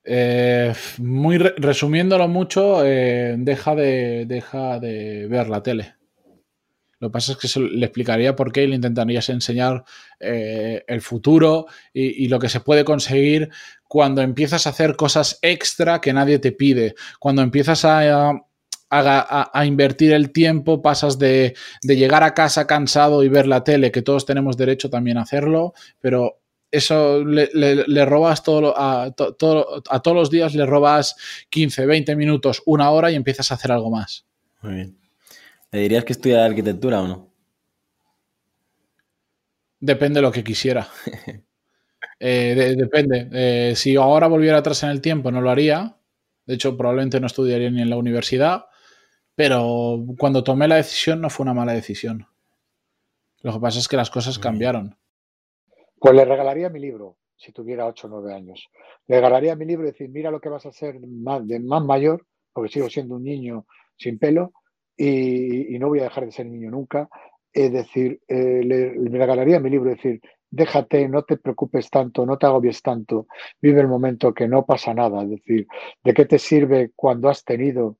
Eh, 0.04 0.72
muy 0.98 1.36
resumiéndolo 1.36 2.28
mucho, 2.28 2.84
eh, 2.84 3.34
deja, 3.38 3.74
de, 3.74 4.24
deja 4.26 4.78
de 4.78 5.26
ver 5.28 5.48
la 5.48 5.62
tele. 5.62 5.96
Lo 7.00 7.08
que 7.08 7.12
pasa 7.12 7.32
es 7.32 7.38
que 7.38 7.60
le 7.60 7.86
explicaría 7.86 8.34
por 8.34 8.50
qué 8.50 8.64
y 8.64 8.66
le 8.68 8.74
intentarías 8.74 9.28
enseñar 9.28 9.84
eh, 10.18 10.82
el 10.88 11.00
futuro 11.00 11.66
y, 11.92 12.26
lo 12.28 12.38
que 12.38 12.48
se 12.48 12.60
puede 12.60 12.84
conseguir 12.84 13.50
cuando 13.86 14.20
empiezas 14.20 14.66
a 14.66 14.70
hacer 14.70 14.96
cosas 14.96 15.38
extra 15.42 16.00
que 16.00 16.12
nadie 16.12 16.38
te 16.40 16.52
pide. 16.52 16.94
Cuando 17.20 17.42
empiezas 17.42 17.84
a, 17.84 18.32
a, 18.90 19.66
invertir 19.66 20.12
el 20.12 20.32
tiempo, 20.32 20.82
pasas 20.82 21.18
de, 21.18 21.54
de, 21.82 21.96
llegar 21.96 22.24
a 22.24 22.34
casa 22.34 22.66
cansado 22.66 23.22
y 23.22 23.28
ver 23.28 23.46
la 23.46 23.62
tele, 23.62 23.92
que 23.92 24.02
todos 24.02 24.26
tenemos 24.26 24.56
derecho 24.56 24.90
también 24.90 25.18
a 25.18 25.22
hacerlo, 25.22 25.74
pero 26.00 26.40
eso 26.70 27.24
le, 27.24 27.48
le- 27.54 27.84
le 27.86 28.04
robas 28.04 28.42
todo, 28.42 28.60
lo- 28.60 28.78
a, 28.78 29.10
to- 29.12 29.34
todo- 29.34 29.82
a 29.88 30.00
todos 30.00 30.16
los 30.16 30.30
días, 30.30 30.54
le 30.54 30.66
robas 30.66 31.16
15, 31.50 31.86
20 31.86 32.14
minutos, 32.16 32.62
una 32.66 32.90
hora 32.90 33.10
y 33.10 33.14
empiezas 33.14 33.50
a 33.50 33.54
hacer 33.54 33.72
algo 33.72 33.90
más. 33.90 34.26
Muy 34.62 34.74
bien. 34.74 34.98
¿Le 35.70 35.80
dirías 35.80 36.04
que 36.04 36.12
estudia 36.12 36.44
arquitectura 36.44 37.00
o 37.02 37.08
no? 37.08 37.28
Depende 39.80 40.18
de 40.18 40.22
lo 40.22 40.32
que 40.32 40.44
quisiera. 40.44 40.88
Eh, 42.20 42.54
de- 42.56 42.74
depende. 42.74 43.28
Eh, 43.32 43.74
si 43.76 43.94
ahora 43.94 44.26
volviera 44.26 44.58
atrás 44.58 44.82
en 44.82 44.88
el 44.90 45.00
tiempo, 45.00 45.30
no 45.30 45.40
lo 45.40 45.50
haría. 45.50 45.96
De 46.46 46.54
hecho, 46.54 46.76
probablemente 46.76 47.20
no 47.20 47.28
estudiaría 47.28 47.70
ni 47.70 47.80
en 47.80 47.90
la 47.90 47.96
universidad. 47.96 48.64
Pero 49.36 50.04
cuando 50.18 50.42
tomé 50.42 50.66
la 50.66 50.74
decisión, 50.76 51.20
no 51.20 51.30
fue 51.30 51.44
una 51.44 51.54
mala 51.54 51.74
decisión. 51.74 52.26
Lo 53.42 53.52
que 53.52 53.60
pasa 53.60 53.78
es 53.78 53.86
que 53.86 53.96
las 53.96 54.10
cosas 54.10 54.36
cambiaron. 54.40 54.96
Pues 56.00 56.14
le 56.14 56.24
regalaría 56.24 56.68
mi 56.68 56.80
libro, 56.80 57.16
si 57.36 57.52
tuviera 57.52 57.86
8 57.86 58.06
o 58.06 58.10
9 58.10 58.34
años. 58.34 58.68
Le 59.06 59.16
regalaría 59.16 59.56
mi 59.56 59.64
libro 59.64 59.86
y 59.86 59.92
decir, 59.92 60.08
mira 60.10 60.30
lo 60.30 60.40
que 60.40 60.48
vas 60.48 60.66
a 60.66 60.72
ser 60.72 61.00
más, 61.00 61.46
de 61.46 61.60
más 61.60 61.84
mayor, 61.84 62.26
porque 62.52 62.72
sigo 62.72 62.88
siendo 62.88 63.16
un 63.16 63.24
niño 63.24 63.66
sin 63.96 64.18
pelo 64.18 64.52
y, 64.96 65.78
no 65.78 65.88
voy 65.88 66.00
a 66.00 66.04
dejar 66.04 66.26
de 66.26 66.32
ser 66.32 66.46
niño 66.46 66.70
nunca. 66.70 67.08
Es 67.52 67.72
decir, 67.72 68.20
eh, 68.28 68.62
le, 68.64 68.94
le 68.94 69.18
regalaría 69.18 69.60
mi 69.60 69.70
libro 69.70 69.90
y 69.90 69.94
decir, 69.94 70.20
déjate, 70.50 71.08
no 71.08 71.22
te 71.22 71.36
preocupes 71.36 71.90
tanto, 71.90 72.24
no 72.26 72.38
te 72.38 72.46
agobies 72.46 72.82
tanto, 72.82 73.26
vive 73.60 73.80
el 73.80 73.88
momento 73.88 74.34
que 74.34 74.48
no 74.48 74.64
pasa 74.64 74.94
nada. 74.94 75.22
Es 75.22 75.30
decir, 75.30 75.66
¿de 76.02 76.14
qué 76.14 76.24
te 76.24 76.38
sirve 76.38 76.92
cuando 76.94 77.28
has 77.28 77.44
tenido 77.44 77.96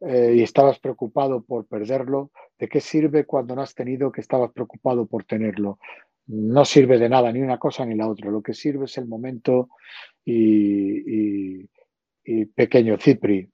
eh, 0.00 0.34
y 0.36 0.42
estabas 0.42 0.78
preocupado 0.78 1.42
por 1.42 1.66
perderlo? 1.66 2.30
¿De 2.58 2.68
qué 2.68 2.80
sirve 2.80 3.24
cuando 3.24 3.54
no 3.54 3.62
has 3.62 3.74
tenido 3.74 4.12
que 4.12 4.20
estabas 4.20 4.52
preocupado 4.52 5.06
por 5.06 5.24
tenerlo? 5.24 5.78
No 6.26 6.64
sirve 6.64 6.98
de 6.98 7.08
nada, 7.08 7.30
ni 7.32 7.40
una 7.42 7.58
cosa 7.58 7.84
ni 7.84 7.94
la 7.94 8.08
otra. 8.08 8.30
Lo 8.30 8.42
que 8.42 8.54
sirve 8.54 8.86
es 8.86 8.96
el 8.98 9.06
momento 9.06 9.68
y, 10.24 11.58
y- 11.60 11.70
y 12.24 12.46
pequeño 12.46 12.96
Cipri. 12.98 13.48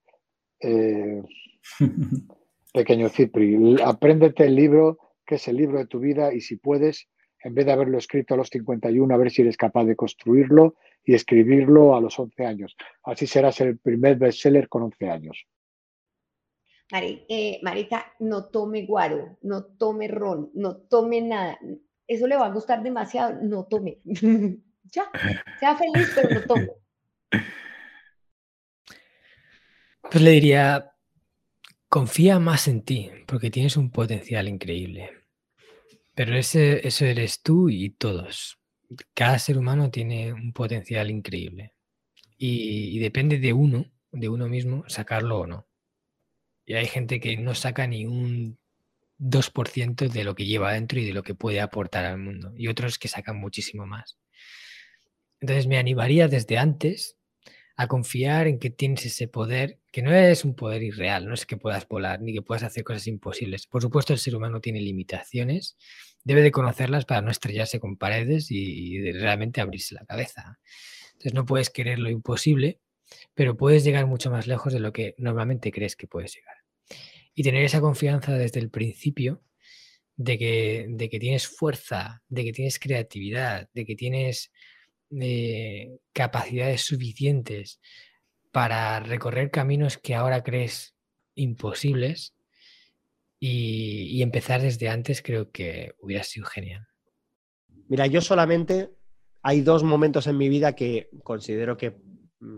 eh, 0.61 1.23
pequeño 2.73 3.09
Cipri, 3.09 3.77
apréndete 3.85 4.45
el 4.45 4.55
libro, 4.55 4.99
que 5.27 5.35
es 5.37 5.49
el 5.49 5.57
libro 5.57 5.79
de 5.79 5.87
tu 5.87 5.99
vida, 5.99 6.33
y 6.33 6.41
si 6.41 6.57
puedes, 6.57 7.09
en 7.43 7.55
vez 7.55 7.67
de 7.67 7.73
haberlo 7.73 7.99
escrito 7.99 8.35
a 8.35 8.37
los 8.37 8.49
51, 8.49 9.13
a 9.13 9.19
ver 9.19 9.31
si 9.31 9.43
eres 9.43 9.57
capaz 9.57 9.85
de 9.85 9.97
construirlo 9.97 10.77
y 11.05 11.15
escribirlo 11.15 11.97
a 11.97 12.01
los 12.01 12.19
11 12.19 12.45
años. 12.47 12.77
Así 13.03 13.27
serás 13.27 13.61
el 13.61 13.79
primer 13.79 14.17
bestseller 14.19 14.69
con 14.69 14.83
11 14.85 15.11
años. 15.11 15.47
Eh, 16.93 17.59
Marica, 17.63 18.13
no 18.21 18.47
tome 18.47 18.85
guaro, 18.87 19.39
no 19.43 19.65
tome 19.65 20.09
ron, 20.09 20.51
no 20.55 20.77
tome 20.77 21.21
nada. 21.21 21.59
Eso 22.11 22.27
le 22.27 22.37
va 22.37 22.47
a 22.47 22.51
gustar 22.51 22.83
demasiado, 22.83 23.39
no 23.41 23.67
tome. 23.67 24.01
ya, 24.05 25.09
sea 25.61 25.77
feliz, 25.77 26.11
pero 26.13 26.35
no 26.35 26.43
tome. 26.43 26.71
Pues 30.03 30.21
le 30.21 30.31
diría, 30.33 30.93
confía 31.89 32.41
más 32.41 32.67
en 32.67 32.83
ti, 32.83 33.13
porque 33.29 33.53
tienes 33.53 33.77
un 33.77 33.93
potencial 33.93 34.49
increíble. 34.49 35.09
Pero 36.17 36.37
ese, 36.37 36.85
eso 36.85 37.05
eres 37.05 37.43
tú 37.43 37.69
y 37.69 37.91
todos. 37.91 38.59
Cada 39.15 39.39
ser 39.39 39.57
humano 39.57 39.93
tiene 39.93 40.33
un 40.33 40.53
potencial 40.53 41.11
increíble. 41.11 41.75
Y, 42.37 42.97
y 42.97 42.99
depende 42.99 43.39
de 43.39 43.53
uno, 43.53 43.85
de 44.11 44.29
uno 44.29 44.49
mismo, 44.49 44.83
sacarlo 44.89 45.39
o 45.39 45.47
no. 45.47 45.69
Y 46.67 46.75
hay 46.75 46.87
gente 46.87 47.21
que 47.21 47.37
no 47.37 47.55
saca 47.55 47.87
ni 47.87 48.05
un 48.05 48.60
2% 49.21 50.09
de 50.09 50.25
lo 50.25 50.35
que 50.35 50.47
lleva 50.47 50.71
adentro 50.71 50.99
y 50.99 51.05
de 51.05 51.13
lo 51.13 51.23
que 51.23 51.35
puede 51.35 51.61
aportar 51.61 52.07
al 52.07 52.19
mundo. 52.19 52.53
Y 52.57 52.69
otros 52.69 52.99
que 52.99 53.09
sacan 53.09 53.37
muchísimo 53.39 53.87
más. 53.87 54.19
Entonces 55.41 55.67
me 55.67 55.79
animaría 55.79 56.27
desde 56.27 56.59
antes 56.59 57.17
a 57.77 57.87
confiar 57.87 58.47
en 58.47 58.59
que 58.59 58.71
tienes 58.71 59.07
ese 59.07 59.29
poder, 59.29 59.79
que 59.91 60.03
no 60.03 60.13
es 60.13 60.45
un 60.45 60.55
poder 60.55 60.83
irreal, 60.83 61.27
no 61.27 61.35
es 61.35 61.47
que 61.47 61.57
puedas 61.57 61.89
volar 61.89 62.21
ni 62.21 62.35
que 62.35 62.43
puedas 62.43 62.63
hacer 62.63 62.85
cosas 62.85 63.07
imposibles. 63.07 63.67
Por 63.67 63.81
supuesto, 63.81 64.13
el 64.13 64.19
ser 64.19 64.37
humano 64.37 64.61
tiene 64.61 64.81
limitaciones, 64.81 65.79
debe 66.23 66.43
de 66.43 66.51
conocerlas 66.51 67.07
para 67.07 67.23
no 67.23 67.31
estrellarse 67.31 67.81
con 67.81 67.97
paredes 67.97 68.51
y, 68.51 68.97
y 68.97 69.13
realmente 69.13 69.61
abrirse 69.61 69.95
la 69.95 70.05
cabeza. 70.05 70.59
Entonces 71.13 71.35
no 71.35 71.47
puedes 71.47 71.71
querer 71.71 71.99
lo 71.99 72.11
imposible, 72.11 72.81
pero 73.35 73.57
puedes 73.57 73.85
llegar 73.85 74.07
mucho 74.07 74.31
más 74.31 74.47
lejos 74.47 74.73
de 74.73 74.81
lo 74.81 74.93
que 74.93 75.15
normalmente 75.19 75.73
crees 75.73 75.97
que 75.97 76.07
puedes 76.07 76.35
llegar. 76.35 76.60
Y 77.35 77.43
tener 77.43 77.65
esa 77.65 77.81
confianza 77.81 78.35
desde 78.37 78.61
el 78.61 78.71
principio 78.71 79.43
de 80.17 80.39
que, 80.39 80.87
de 80.89 81.09
que 81.09 81.19
tienes 81.19 81.49
fuerza, 81.49 82.23
de 82.29 82.45
que 82.45 82.53
tienes 82.53 82.79
creatividad, 82.79 83.69
de 83.73 83.87
que 83.87 83.95
tienes 83.95 84.53
eh, 85.11 85.99
capacidades 86.13 86.83
suficientes 86.83 87.81
para 88.53 89.01
recorrer 89.01 89.51
caminos 89.51 89.99
que 89.99 90.15
ahora 90.15 90.43
crees 90.43 90.95
imposibles 91.35 92.35
y, 93.41 94.23
empezar 94.23 94.61
desde 94.61 94.89
antes 94.89 95.23
creo 95.23 95.51
que 95.51 95.95
hubiera 95.99 96.23
sido 96.23 96.47
genial. 96.47 96.87
Mira, 97.89 98.07
yo 98.07 98.21
solamente 98.21 98.91
hay 99.43 99.63
dos 99.63 99.83
momentos 99.83 100.27
en 100.27 100.37
mi 100.37 100.49
vida 100.49 100.77
que 100.77 101.09
considero 101.25 101.77
que 101.77 101.97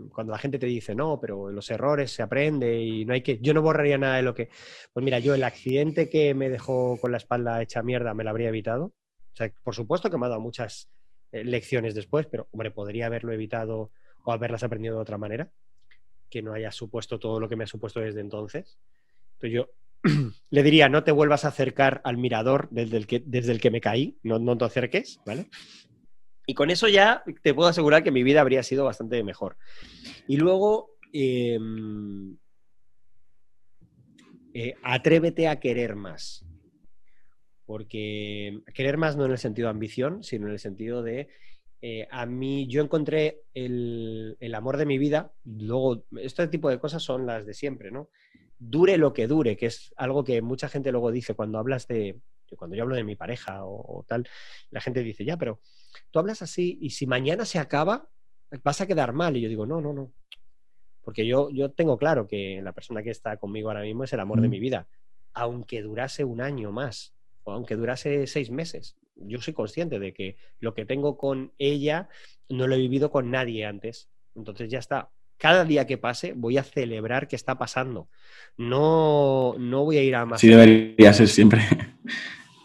cuando 0.09 0.31
la 0.31 0.37
gente 0.37 0.59
te 0.59 0.65
dice, 0.65 0.95
no, 0.95 1.19
pero 1.19 1.49
los 1.49 1.69
errores 1.69 2.11
se 2.11 2.23
aprende 2.23 2.81
y 2.81 3.05
no 3.05 3.13
hay 3.13 3.21
que, 3.21 3.39
yo 3.39 3.53
no 3.53 3.61
borraría 3.61 3.97
nada 3.97 4.15
de 4.15 4.21
lo 4.21 4.33
que, 4.33 4.49
pues 4.93 5.03
mira, 5.03 5.19
yo 5.19 5.35
el 5.35 5.43
accidente 5.43 6.09
que 6.09 6.33
me 6.33 6.49
dejó 6.49 6.97
con 6.99 7.11
la 7.11 7.17
espalda 7.17 7.61
hecha 7.61 7.83
mierda 7.83 8.13
me 8.13 8.23
lo 8.23 8.29
habría 8.29 8.49
evitado. 8.49 8.85
O 8.85 9.35
sea, 9.35 9.51
por 9.63 9.75
supuesto 9.75 10.09
que 10.09 10.17
me 10.17 10.25
ha 10.25 10.29
dado 10.29 10.41
muchas 10.41 10.89
eh, 11.31 11.43
lecciones 11.43 11.95
después, 11.95 12.27
pero 12.27 12.47
hombre, 12.51 12.71
podría 12.71 13.07
haberlo 13.07 13.33
evitado 13.33 13.91
o 14.23 14.31
haberlas 14.31 14.63
aprendido 14.63 14.95
de 14.95 15.01
otra 15.01 15.17
manera, 15.17 15.51
que 16.29 16.41
no 16.41 16.53
haya 16.53 16.71
supuesto 16.71 17.19
todo 17.19 17.39
lo 17.39 17.49
que 17.49 17.55
me 17.55 17.65
ha 17.65 17.67
supuesto 17.67 17.99
desde 17.99 18.21
entonces. 18.21 18.77
Entonces 19.33 19.51
yo 19.51 19.69
le 20.49 20.63
diría, 20.63 20.87
no 20.87 21.03
te 21.03 21.11
vuelvas 21.11 21.43
a 21.43 21.49
acercar 21.49 21.99
al 22.05 22.17
mirador 22.17 22.69
desde 22.71 22.97
el 22.97 23.07
que, 23.07 23.21
desde 23.25 23.51
el 23.51 23.59
que 23.59 23.71
me 23.71 23.81
caí, 23.81 24.17
no, 24.23 24.39
no 24.39 24.57
te 24.57 24.65
acerques, 24.65 25.19
¿vale? 25.25 25.49
Y 26.45 26.53
con 26.53 26.69
eso 26.69 26.87
ya 26.87 27.23
te 27.41 27.53
puedo 27.53 27.69
asegurar 27.69 28.03
que 28.03 28.11
mi 28.11 28.23
vida 28.23 28.41
habría 28.41 28.63
sido 28.63 28.85
bastante 28.85 29.23
mejor. 29.23 29.57
Y 30.27 30.37
luego, 30.37 30.97
eh, 31.13 31.57
eh, 34.53 34.75
atrévete 34.83 35.47
a 35.47 35.59
querer 35.59 35.95
más. 35.95 36.45
Porque 37.65 38.61
querer 38.73 38.97
más 38.97 39.15
no 39.15 39.25
en 39.25 39.31
el 39.31 39.37
sentido 39.37 39.67
de 39.67 39.71
ambición, 39.71 40.23
sino 40.23 40.47
en 40.47 40.53
el 40.53 40.59
sentido 40.59 41.01
de, 41.01 41.29
eh, 41.81 42.07
a 42.11 42.25
mí, 42.25 42.67
yo 42.67 42.81
encontré 42.81 43.41
el, 43.53 44.37
el 44.39 44.55
amor 44.55 44.77
de 44.77 44.85
mi 44.85 44.97
vida, 44.97 45.33
luego, 45.45 46.05
este 46.17 46.47
tipo 46.47 46.69
de 46.69 46.79
cosas 46.79 47.03
son 47.03 47.25
las 47.25 47.45
de 47.45 47.53
siempre, 47.53 47.89
¿no? 47.89 48.09
Dure 48.59 48.97
lo 48.97 49.13
que 49.13 49.27
dure, 49.27 49.55
que 49.55 49.67
es 49.67 49.93
algo 49.95 50.23
que 50.23 50.41
mucha 50.41 50.67
gente 50.67 50.91
luego 50.91 51.11
dice 51.11 51.35
cuando 51.35 51.57
hablas 51.57 51.87
de, 51.87 52.19
cuando 52.57 52.75
yo 52.75 52.83
hablo 52.83 52.95
de 52.95 53.03
mi 53.03 53.15
pareja 53.15 53.65
o 53.65 54.05
tal, 54.07 54.27
la 54.71 54.81
gente 54.81 55.03
dice, 55.03 55.25
ya, 55.25 55.37
pero 55.37 55.59
tú 56.11 56.19
hablas 56.19 56.41
así 56.41 56.77
y 56.81 56.91
si 56.91 57.07
mañana 57.07 57.45
se 57.45 57.59
acaba, 57.59 58.09
vas 58.63 58.81
a 58.81 58.87
quedar 58.87 59.13
mal. 59.13 59.37
Y 59.37 59.41
yo 59.41 59.49
digo, 59.49 59.65
no, 59.65 59.81
no, 59.81 59.93
no. 59.93 60.11
Porque 61.03 61.25
yo, 61.25 61.49
yo 61.49 61.71
tengo 61.71 61.97
claro 61.97 62.27
que 62.27 62.61
la 62.63 62.71
persona 62.71 63.03
que 63.03 63.09
está 63.09 63.37
conmigo 63.37 63.69
ahora 63.69 63.81
mismo 63.81 64.03
es 64.03 64.13
el 64.13 64.19
amor 64.19 64.41
de 64.41 64.47
mi 64.47 64.59
vida. 64.59 64.87
Aunque 65.33 65.81
durase 65.81 66.23
un 66.23 66.41
año 66.41 66.71
más 66.71 67.13
o 67.43 67.51
aunque 67.51 67.75
durase 67.75 68.25
seis 68.27 68.49
meses. 68.51 68.95
Yo 69.15 69.41
soy 69.41 69.53
consciente 69.53 69.99
de 69.99 70.13
que 70.13 70.37
lo 70.59 70.73
que 70.73 70.85
tengo 70.85 71.17
con 71.17 71.51
ella 71.57 72.09
no 72.49 72.67
lo 72.67 72.75
he 72.75 72.79
vivido 72.79 73.11
con 73.11 73.31
nadie 73.31 73.65
antes. 73.65 74.09
Entonces 74.35 74.69
ya 74.69 74.79
está. 74.79 75.09
Cada 75.37 75.65
día 75.65 75.85
que 75.85 75.97
pase 75.97 76.33
voy 76.33 76.57
a 76.57 76.63
celebrar 76.63 77.27
que 77.27 77.35
está 77.35 77.57
pasando. 77.57 78.07
No, 78.55 79.55
no 79.59 79.83
voy 79.83 79.97
a 79.97 80.03
ir 80.03 80.15
a 80.15 80.25
más. 80.25 80.37
Así 80.37 80.47
debería 80.47 81.11
ser 81.13 81.27
siempre. 81.27 81.61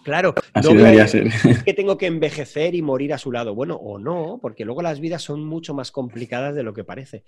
Claro, 0.08 0.34
Así 0.54 0.68
no 0.72 0.74
debería 0.74 1.06
ser. 1.06 1.26
"Es 1.26 1.62
que 1.62 1.74
tengo 1.74 1.98
que 1.98 2.06
envejecer 2.06 2.74
y 2.74 2.80
morir 2.80 3.12
a 3.12 3.18
su 3.18 3.30
lado. 3.30 3.54
Bueno, 3.54 3.76
o 3.76 3.98
no, 3.98 4.38
porque 4.40 4.64
luego 4.64 4.80
las 4.80 5.00
vidas 5.00 5.22
son 5.22 5.44
mucho 5.44 5.74
más 5.74 5.92
complicadas 5.92 6.54
de 6.54 6.62
lo 6.62 6.72
que 6.72 6.82
parece. 6.82 7.24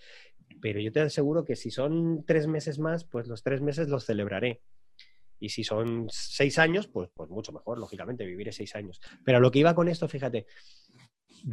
Pero 0.62 0.80
yo 0.80 0.90
te 0.90 1.00
aseguro 1.00 1.44
que 1.44 1.56
si 1.56 1.70
son 1.70 2.24
tres 2.26 2.46
meses 2.46 2.78
más, 2.78 3.04
pues 3.04 3.28
los 3.28 3.42
tres 3.42 3.60
meses 3.60 3.88
los 3.88 4.06
celebraré. 4.06 4.60
Y 5.38 5.50
si 5.50 5.62
son 5.62 6.06
seis 6.10 6.58
años, 6.58 6.86
pues, 6.86 7.10
pues 7.14 7.28
mucho 7.28 7.52
mejor, 7.52 7.78
lógicamente, 7.78 8.24
viviré 8.24 8.50
seis 8.52 8.74
años. 8.74 9.00
Pero 9.24 9.40
lo 9.40 9.50
que 9.50 9.58
iba 9.58 9.74
con 9.74 9.88
esto, 9.88 10.08
fíjate, 10.08 10.46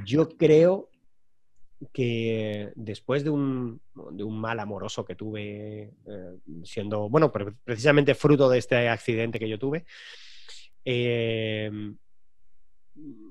yo 0.05 0.29
creo 0.29 0.89
que 1.93 2.71
después 2.75 3.23
de 3.23 3.29
un, 3.29 3.79
de 4.11 4.23
un 4.23 4.39
mal 4.39 4.59
amoroso 4.59 5.05
que 5.05 5.15
tuve, 5.15 5.93
eh, 6.05 6.37
siendo, 6.63 7.07
bueno, 7.09 7.31
pre- 7.31 7.53
precisamente 7.63 8.15
fruto 8.15 8.49
de 8.49 8.57
este 8.57 8.89
accidente 8.89 9.39
que 9.39 9.47
yo 9.49 9.59
tuve, 9.59 9.85
eh, 10.89 11.69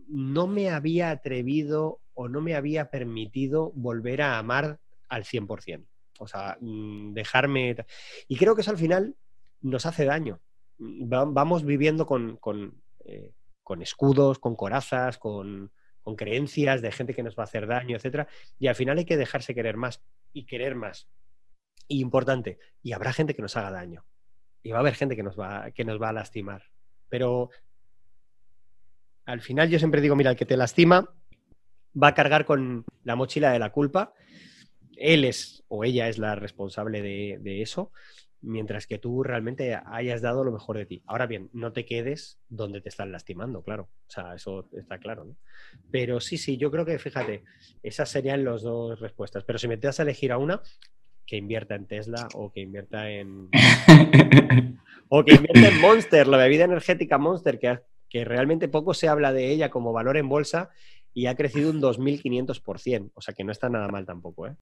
no 0.08 0.46
me 0.46 0.68
había 0.70 1.10
atrevido 1.10 2.00
o 2.12 2.28
no 2.28 2.40
me 2.42 2.54
había 2.54 2.90
permitido 2.90 3.72
volver 3.74 4.20
a 4.20 4.38
amar 4.38 4.78
al 5.08 5.24
100%. 5.24 5.86
O 6.18 6.26
sea, 6.26 6.58
mm, 6.60 7.12
dejarme... 7.14 7.76
Y 8.28 8.36
creo 8.36 8.54
que 8.54 8.60
eso 8.60 8.70
al 8.70 8.78
final 8.78 9.16
nos 9.62 9.86
hace 9.86 10.04
daño. 10.04 10.40
Mm, 10.78 11.10
va- 11.12 11.24
Vamos 11.24 11.64
viviendo 11.64 12.04
con, 12.06 12.36
con, 12.36 12.82
eh, 13.06 13.32
escudos, 13.80 14.38
con 14.38 14.54
corazas, 14.54 15.16
con, 15.18 15.72
creencias 16.16 16.82
de 16.82 16.92
gente 16.92 17.14
que 17.14 17.22
nos 17.24 17.36
va 17.36 17.42
a 17.42 17.44
hacer 17.44 17.66
daño, 17.66 17.96
etcétera. 17.96 18.28
Y 18.58 18.68
al 18.68 18.76
final 18.76 18.98
hay 18.98 19.04
que 19.06 19.16
dejarse 19.16 19.54
querer 19.54 19.76
más 19.76 20.02
y 20.32 20.44
querer 20.44 20.74
más. 20.74 21.08
Y 21.88 22.00
importante, 22.00 22.58
y 22.82 22.92
habrá 22.92 23.12
gente 23.12 23.34
que 23.34 23.42
nos 23.42 23.56
haga 23.56 23.70
daño. 23.70 24.04
Y 24.62 24.70
va 24.72 24.78
a 24.78 24.80
haber 24.80 24.94
gente 24.94 25.16
que 25.16 25.22
nos 25.22 25.38
va, 25.38 25.70
que 25.72 25.84
nos 25.84 26.00
va 26.00 26.10
a 26.10 26.12
lastimar. 26.12 26.62
Pero 27.08 27.50
al 29.24 29.40
final 29.40 29.68
yo 29.68 29.78
siempre 29.78 30.00
digo, 30.00 30.16
mira, 30.16 30.30
el 30.30 30.36
que 30.36 30.46
te 30.46 30.56
lastima 30.56 31.12
va 32.00 32.08
a 32.08 32.14
cargar 32.14 32.44
con 32.44 32.84
la 33.04 33.16
mochila 33.16 33.52
de 33.52 33.58
la 33.58 33.72
culpa. 33.72 34.14
Él 34.96 35.24
es 35.24 35.64
o 35.68 35.84
ella 35.84 36.08
es 36.08 36.18
la 36.18 36.34
responsable 36.34 37.02
de, 37.02 37.62
eso 37.62 37.92
mientras 38.42 38.86
que 38.86 38.98
tú 38.98 39.24
realmente 39.24 39.76
hayas 39.86 40.22
dado 40.22 40.44
lo 40.44 40.52
mejor 40.52 40.76
de 40.76 40.86
ti. 40.86 41.02
Ahora 41.06 41.26
bien, 41.26 41.50
no 41.52 41.72
te 41.72 41.84
quedes 41.84 42.38
donde 42.48 42.80
te 42.80 42.88
están 42.88 43.10
lastimando, 43.10 43.62
claro. 43.62 43.88
O 44.06 44.10
sea, 44.10 44.34
eso 44.34 44.68
está 44.78 44.98
claro, 44.98 45.24
¿no? 45.24 45.36
Pero 45.90 46.20
sí, 46.20 46.38
sí, 46.38 46.56
yo 46.56 46.70
creo 46.70 46.84
que, 46.84 46.98
fíjate, 46.98 47.42
esas 47.82 48.08
serían 48.08 48.44
las 48.44 48.62
dos 48.62 49.00
respuestas. 49.00 49.42
Pero 49.42 49.58
si 49.58 49.66
me 49.66 49.78
te 49.78 49.88
das 49.88 49.98
a 49.98 50.04
elegir 50.04 50.30
a 50.30 50.38
una, 50.38 50.62
que 51.26 51.36
invierta 51.36 51.74
en 51.74 51.86
Tesla 51.86 52.28
o 52.34 52.52
que 52.52 52.60
invierta 52.60 53.10
en... 53.10 53.50
o 55.08 55.24
que 55.24 55.34
invierta 55.34 55.68
en 55.68 55.80
Monster, 55.80 56.26
la 56.28 56.36
bebida 56.36 56.64
energética 56.64 57.18
Monster, 57.18 57.58
que, 57.58 57.80
que 58.08 58.24
realmente 58.24 58.68
poco 58.68 58.94
se 58.94 59.08
habla 59.08 59.32
de 59.32 59.50
ella 59.50 59.70
como 59.70 59.92
valor 59.92 60.16
en 60.16 60.28
bolsa 60.28 60.70
y 61.12 61.26
ha 61.26 61.34
crecido 61.34 61.70
un 61.70 61.80
2.500%. 61.80 63.10
O 63.14 63.20
sea, 63.20 63.34
que 63.34 63.44
no 63.44 63.52
está 63.52 63.68
nada 63.68 63.88
mal 63.88 64.06
tampoco, 64.06 64.46
¿eh? 64.46 64.56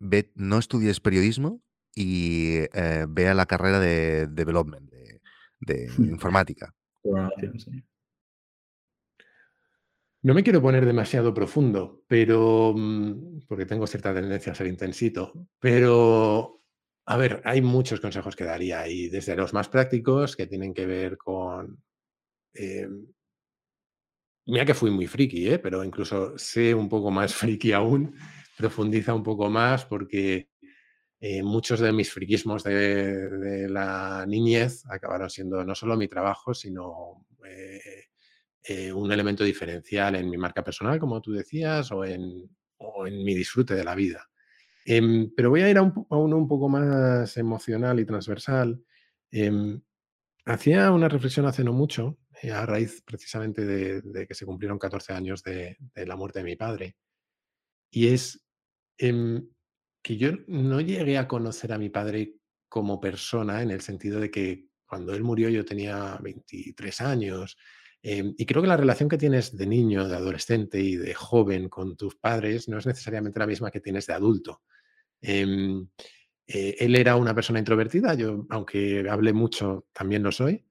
Ve, 0.00 0.30
no 0.36 0.58
estudies 0.58 1.00
periodismo 1.00 1.60
y 1.94 2.58
eh, 2.72 3.06
vea 3.08 3.34
la 3.34 3.46
carrera 3.46 3.80
de 3.80 4.28
development, 4.28 4.88
de, 4.90 5.20
de 5.60 5.90
informática. 5.98 6.72
No 10.22 10.34
me 10.34 10.42
quiero 10.42 10.60
poner 10.60 10.84
demasiado 10.84 11.32
profundo, 11.32 12.02
pero 12.08 12.74
mm, 12.76 13.46
porque 13.46 13.66
tengo 13.66 13.86
cierta 13.86 14.12
tendencia 14.12 14.52
a 14.52 14.54
ser 14.54 14.66
intensito, 14.66 15.32
pero 15.60 16.60
a 17.06 17.16
ver, 17.16 17.40
hay 17.44 17.62
muchos 17.62 18.00
consejos 18.00 18.36
que 18.36 18.44
daría 18.44 18.80
ahí, 18.80 19.08
desde 19.08 19.36
los 19.36 19.54
más 19.54 19.68
prácticos 19.68 20.36
que 20.36 20.46
tienen 20.46 20.74
que 20.74 20.86
ver 20.86 21.16
con... 21.16 21.82
em, 22.54 23.06
mira 24.46 24.64
que 24.66 24.74
fui 24.74 24.90
muy 24.90 25.06
friki, 25.06 25.48
¿eh? 25.48 25.58
pero 25.58 25.84
incluso 25.84 26.36
sé 26.36 26.74
un 26.74 26.88
poco 26.88 27.10
más 27.10 27.34
friki 27.34 27.72
aún, 27.72 28.14
profundiza 28.56 29.14
un 29.14 29.22
poco 29.22 29.48
más 29.48 29.84
porque 29.86 30.48
eh, 31.20 31.42
muchos 31.42 31.80
de 31.80 31.92
mis 31.92 32.12
friquismos 32.12 32.64
de, 32.64 33.28
de, 33.30 33.68
la 33.68 34.24
niñez 34.26 34.84
acabaron 34.90 35.30
siendo 35.30 35.64
no 35.64 35.74
solo 35.74 35.96
mi 35.96 36.08
trabajo, 36.08 36.54
sino 36.54 37.26
eh, 37.46 38.07
eh, 38.62 38.92
un 38.92 39.10
elemento 39.12 39.44
diferencial 39.44 40.16
en 40.16 40.28
mi 40.28 40.36
marca 40.36 40.62
personal, 40.62 40.98
como 40.98 41.20
tú 41.20 41.32
decías, 41.32 41.90
o 41.92 42.04
en, 42.04 42.48
mi 43.10 43.34
disfrute 43.34 43.74
de 43.74 43.84
la 43.84 43.94
vida. 43.94 44.28
Em, 44.84 45.30
pero 45.34 45.50
voy 45.50 45.62
a 45.62 45.70
ir 45.70 45.78
a, 45.78 45.82
un, 45.82 46.06
uno 46.10 46.36
un 46.36 46.48
poco 46.48 46.68
más 46.68 47.36
emocional 47.36 48.00
y 48.00 48.04
transversal. 48.04 48.82
Em, 49.30 49.80
hacía 50.44 50.90
una 50.92 51.08
reflexión 51.08 51.46
hace 51.46 51.64
no 51.64 51.72
mucho, 51.72 52.18
eh, 52.42 52.50
a 52.52 52.66
raíz 52.66 53.02
precisamente 53.02 53.64
de, 53.64 54.26
que 54.26 54.34
se 54.34 54.46
cumplieron 54.46 54.78
14 54.78 55.12
años 55.12 55.42
de, 55.42 55.76
de, 55.94 56.06
la 56.06 56.16
muerte 56.16 56.40
de 56.40 56.44
mi 56.44 56.56
padre. 56.56 56.96
Y 57.90 58.08
es 58.08 58.44
em, 58.98 59.48
que 60.02 60.16
yo 60.16 60.32
no 60.46 60.80
llegué 60.80 61.18
a 61.18 61.28
conocer 61.28 61.72
a 61.72 61.78
mi 61.78 61.90
padre 61.90 62.34
como 62.68 63.00
persona 63.00 63.62
en 63.62 63.70
el 63.70 63.80
sentido 63.80 64.20
de 64.20 64.30
que 64.30 64.68
cuando 64.86 65.14
él 65.14 65.22
murió 65.22 65.48
yo 65.48 65.64
tenía 65.64 66.18
23 66.22 67.00
años. 67.02 67.56
Eh, 68.10 68.32
y 68.38 68.46
creo 68.46 68.62
que 68.62 68.68
la 68.68 68.76
relación 68.76 69.08
que 69.08 69.18
tienes 69.18 69.54
de 69.54 69.66
niño, 69.66 70.08
de 70.08 70.16
adolescente 70.16 70.80
y 70.80 70.96
de 70.96 71.12
joven 71.12 71.68
con 71.68 71.94
tus 71.94 72.16
padres 72.16 72.66
no 72.68 72.78
es 72.78 72.86
necesariamente 72.86 73.38
la 73.38 73.46
misma 73.46 73.70
que 73.70 73.80
tienes 73.80 74.06
de 74.06 74.14
adulto. 74.14 74.62
Eh, 75.20 75.46
eh, 76.46 76.76
él 76.78 76.96
era 76.96 77.16
una 77.16 77.34
persona 77.34 77.58
introvertida, 77.58 78.14
yo, 78.14 78.46
aunque 78.48 79.06
hable 79.10 79.34
mucho, 79.34 79.86
también 79.92 80.22
lo 80.22 80.32
soy. 80.32 80.64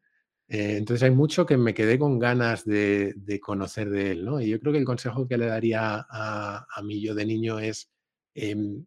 Eh, 0.48 0.78
entonces 0.78 1.04
hay 1.04 1.12
mucho 1.12 1.46
que 1.46 1.58
me 1.58 1.76
quedé 1.76 2.00
con 2.00 2.18
ganas 2.18 2.66
de, 2.66 3.14
conocer 3.42 3.92
de 3.92 4.12
él, 4.12 4.26
¿no? 4.26 4.42
Y 4.42 4.50
yo 4.50 4.60
creo 4.60 4.74
que 4.74 4.80
el 4.80 4.86
consejo 4.86 5.28
que 5.28 5.38
le 5.38 5.46
daría 5.46 6.08
a, 6.10 6.66
a 6.68 6.82
mí 6.82 7.00
yo 7.02 7.14
de 7.14 7.26
niño 7.26 7.60
es 7.60 7.92
em, 8.34 8.84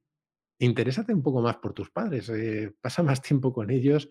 interésate 0.59 1.15
un 1.15 1.23
poco 1.23 1.43
más 1.43 1.57
por 1.57 1.73
tus 1.73 1.91
padres, 1.91 2.29
eh, 2.31 2.73
pasa 2.81 3.03
más 3.03 3.23
tiempo 3.23 3.53
con 3.53 3.71
ellos 3.71 4.09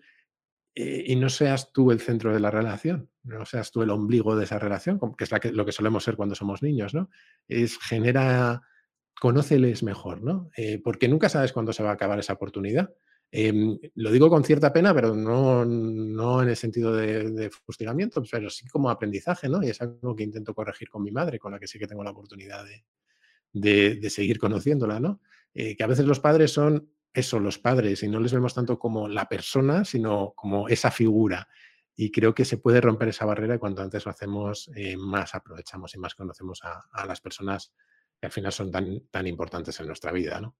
y 1.06 1.16
no 1.16 1.28
seas 1.28 1.72
tú 1.72 1.90
el 1.90 2.00
centro 2.00 2.32
de 2.32 2.40
la 2.40 2.50
relación, 2.50 3.10
no 3.22 3.44
seas 3.44 3.70
tú 3.70 3.82
el 3.82 3.90
ombligo 3.90 4.36
de 4.36 4.44
esa 4.44 4.58
relación, 4.58 5.00
que 5.16 5.24
es 5.24 5.30
lo 5.52 5.64
que 5.64 5.72
solemos 5.72 6.04
ser 6.04 6.16
cuando 6.16 6.34
somos 6.34 6.62
niños, 6.62 6.94
¿no? 6.94 7.10
Es 7.48 7.78
genera, 7.78 8.62
conóceles 9.18 9.82
mejor, 9.82 10.22
¿no? 10.22 10.50
Eh, 10.56 10.80
porque 10.82 11.08
nunca 11.08 11.28
sabes 11.28 11.52
cuándo 11.52 11.72
se 11.72 11.82
va 11.82 11.90
a 11.90 11.94
acabar 11.94 12.18
esa 12.18 12.32
oportunidad. 12.32 12.92
Em, 13.32 13.78
lo 13.94 14.10
digo 14.10 14.28
con 14.28 14.42
cierta 14.42 14.72
pena, 14.72 14.92
pero 14.92 15.14
no, 15.14 15.64
no 15.64 16.42
en 16.42 16.48
el 16.48 16.56
sentido 16.56 16.94
de, 16.96 17.30
de, 17.30 17.50
fustigamiento, 17.50 18.22
pero 18.30 18.50
sí 18.50 18.66
como 18.66 18.90
aprendizaje, 18.90 19.48
¿no? 19.48 19.62
Y 19.62 19.70
es 19.70 19.80
algo 19.80 20.16
que 20.16 20.24
intento 20.24 20.54
corregir 20.54 20.88
con 20.88 21.02
mi 21.02 21.12
madre, 21.12 21.38
con 21.38 21.52
la 21.52 21.60
que 21.60 21.68
sí 21.68 21.78
que 21.78 21.86
tengo 21.86 22.02
la 22.02 22.10
oportunidad 22.10 22.64
de, 22.64 22.84
de, 23.52 23.96
de 23.96 24.10
seguir 24.10 24.38
conociéndola, 24.38 24.98
¿no? 24.98 25.20
eh, 25.54 25.76
que 25.76 25.82
a 25.82 25.86
veces 25.86 26.06
los 26.06 26.20
padres 26.20 26.52
son 26.52 26.90
eso, 27.12 27.40
los 27.40 27.58
padres, 27.58 28.02
y 28.02 28.08
no 28.08 28.20
les 28.20 28.32
vemos 28.32 28.54
tanto 28.54 28.78
como 28.78 29.08
la 29.08 29.28
persona, 29.28 29.84
sino 29.84 30.32
como 30.36 30.68
esa 30.68 30.90
figura. 30.90 31.48
Y 31.96 32.10
creo 32.10 32.34
que 32.34 32.44
se 32.44 32.56
puede 32.56 32.80
romper 32.80 33.08
esa 33.08 33.26
barrera 33.26 33.56
y 33.56 33.58
cuanto 33.58 33.82
antes 33.82 34.04
lo 34.04 34.10
hacemos, 34.10 34.70
eh, 34.74 34.96
más 34.96 35.34
aprovechamos 35.34 35.94
y 35.94 35.98
más 35.98 36.14
conocemos 36.14 36.62
a, 36.64 37.06
las 37.06 37.20
personas 37.20 37.72
que 38.18 38.26
al 38.26 38.32
final 38.32 38.52
son 38.52 38.70
tan, 38.70 39.08
tan 39.10 39.26
importantes 39.26 39.78
en 39.80 39.86
nuestra 39.86 40.12
vida, 40.12 40.40
¿no? 40.40 40.56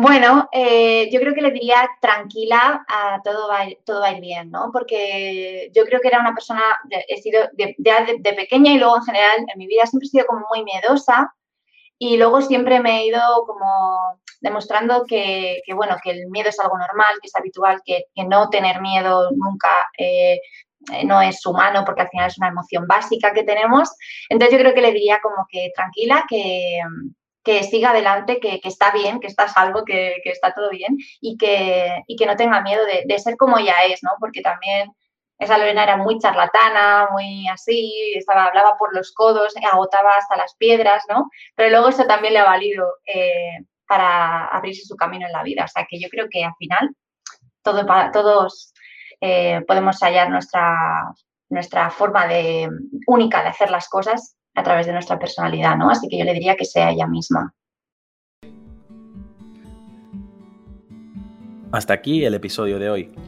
Bueno, 0.00 0.48
eh, 0.52 1.10
yo 1.10 1.18
creo 1.18 1.34
que 1.34 1.42
le 1.42 1.50
diría 1.50 1.88
tranquila, 2.00 2.86
todo 3.24 3.48
va, 3.48 3.66
todo 3.84 4.00
va 4.00 4.08
a 4.08 4.12
ir 4.12 4.20
bien, 4.20 4.48
¿no? 4.48 4.70
Porque 4.72 5.72
yo 5.74 5.84
creo 5.84 6.00
que 6.00 6.06
era 6.06 6.20
una 6.20 6.34
persona, 6.34 6.62
he 7.08 7.20
sido 7.20 7.48
de, 7.54 7.74
de, 7.76 8.32
pequeña 8.34 8.72
y 8.72 8.78
luego 8.78 8.98
en 8.98 9.02
general 9.02 9.38
en 9.52 9.58
mi 9.58 9.66
vida 9.66 9.86
siempre 9.86 10.06
he 10.06 10.10
sido 10.10 10.26
como 10.26 10.46
muy 10.54 10.62
miedosa 10.62 11.34
y 11.98 12.16
luego 12.16 12.40
siempre 12.40 12.80
me 12.80 13.00
he 13.00 13.06
ido 13.06 13.20
como 13.46 14.20
demostrando 14.40 15.04
que, 15.04 15.62
bueno, 15.74 15.96
que 16.02 16.10
el 16.10 16.28
miedo 16.28 16.48
es 16.48 16.60
algo 16.60 16.78
normal, 16.78 17.14
que 17.20 17.26
es 17.26 17.36
habitual, 17.36 17.80
que, 17.84 18.04
que 18.14 18.24
no 18.24 18.48
tener 18.50 18.80
miedo 18.80 19.30
nunca 19.32 19.70
eh, 19.98 20.40
no 21.04 21.20
es 21.20 21.44
humano 21.44 21.82
porque 21.84 22.02
al 22.02 22.08
final 22.08 22.28
es 22.28 22.38
una 22.38 22.48
emoción 22.48 22.86
básica 22.86 23.32
que 23.32 23.42
tenemos. 23.42 23.90
Entonces 24.28 24.56
yo 24.56 24.62
creo 24.62 24.74
que 24.74 24.80
le 24.80 24.92
diría 24.92 25.20
como 25.20 25.46
que 25.50 25.72
tranquila, 25.74 26.24
que, 26.28 26.80
que 27.42 27.64
siga 27.64 27.90
adelante, 27.90 28.38
que, 28.40 28.60
que, 28.60 28.68
está 28.68 28.90
bien, 28.92 29.20
que 29.20 29.26
está 29.26 29.48
salvo, 29.48 29.84
que, 29.84 30.16
que 30.22 30.30
está 30.30 30.54
todo 30.54 30.70
bien 30.70 30.96
y 31.20 31.36
que, 31.36 32.02
y 32.06 32.16
que 32.16 32.26
no 32.26 32.36
tenga 32.36 32.60
miedo 32.62 32.84
de, 32.84 33.04
de, 33.06 33.18
ser 33.18 33.36
como 33.36 33.58
ella 33.58 33.74
es, 33.88 34.02
¿no? 34.02 34.10
Porque 34.20 34.40
también 34.40 34.92
esa 35.38 35.56
Lorena 35.56 35.84
era 35.84 35.96
muy 35.96 36.18
charlatana, 36.18 37.08
muy 37.12 37.46
así, 37.48 38.12
estaba, 38.16 38.46
hablaba 38.46 38.76
por 38.76 38.94
los 38.94 39.12
codos, 39.12 39.54
agotaba 39.70 40.10
hasta 40.16 40.36
las 40.36 40.54
piedras, 40.56 41.04
¿no? 41.08 41.30
Pero 41.54 41.70
luego 41.70 41.88
eso 41.88 42.04
también 42.06 42.34
le 42.34 42.40
ha 42.40 42.44
valido 42.44 42.86
eh, 43.06 43.64
para 43.86 44.46
abrirse 44.46 44.84
su 44.84 44.96
camino 44.96 45.26
en 45.26 45.32
la 45.32 45.44
vida. 45.44 45.64
O 45.64 45.68
sea 45.68 45.86
que 45.88 46.00
yo 46.00 46.08
creo 46.08 46.26
que 46.28 46.44
al 46.44 46.54
final 46.58 46.90
todo, 47.62 47.86
todos 48.12 48.72
eh, 49.20 49.62
podemos 49.66 50.00
hallar 50.00 50.28
nuestra, 50.28 51.12
nuestra 51.50 51.90
forma 51.90 52.26
de, 52.26 52.68
única 53.06 53.42
de 53.42 53.48
hacer 53.48 53.70
las 53.70 53.88
cosas 53.88 54.36
a 54.54 54.62
través 54.64 54.86
de 54.86 54.92
nuestra 54.92 55.20
personalidad, 55.20 55.76
¿no? 55.76 55.88
Así 55.88 56.08
que 56.08 56.18
yo 56.18 56.24
le 56.24 56.34
diría 56.34 56.56
que 56.56 56.64
sea 56.64 56.90
ella 56.90 57.06
misma. 57.06 57.54
Hasta 61.70 61.94
aquí 61.94 62.24
el 62.24 62.34
episodio 62.34 62.78
de 62.78 62.90
hoy. 62.90 63.27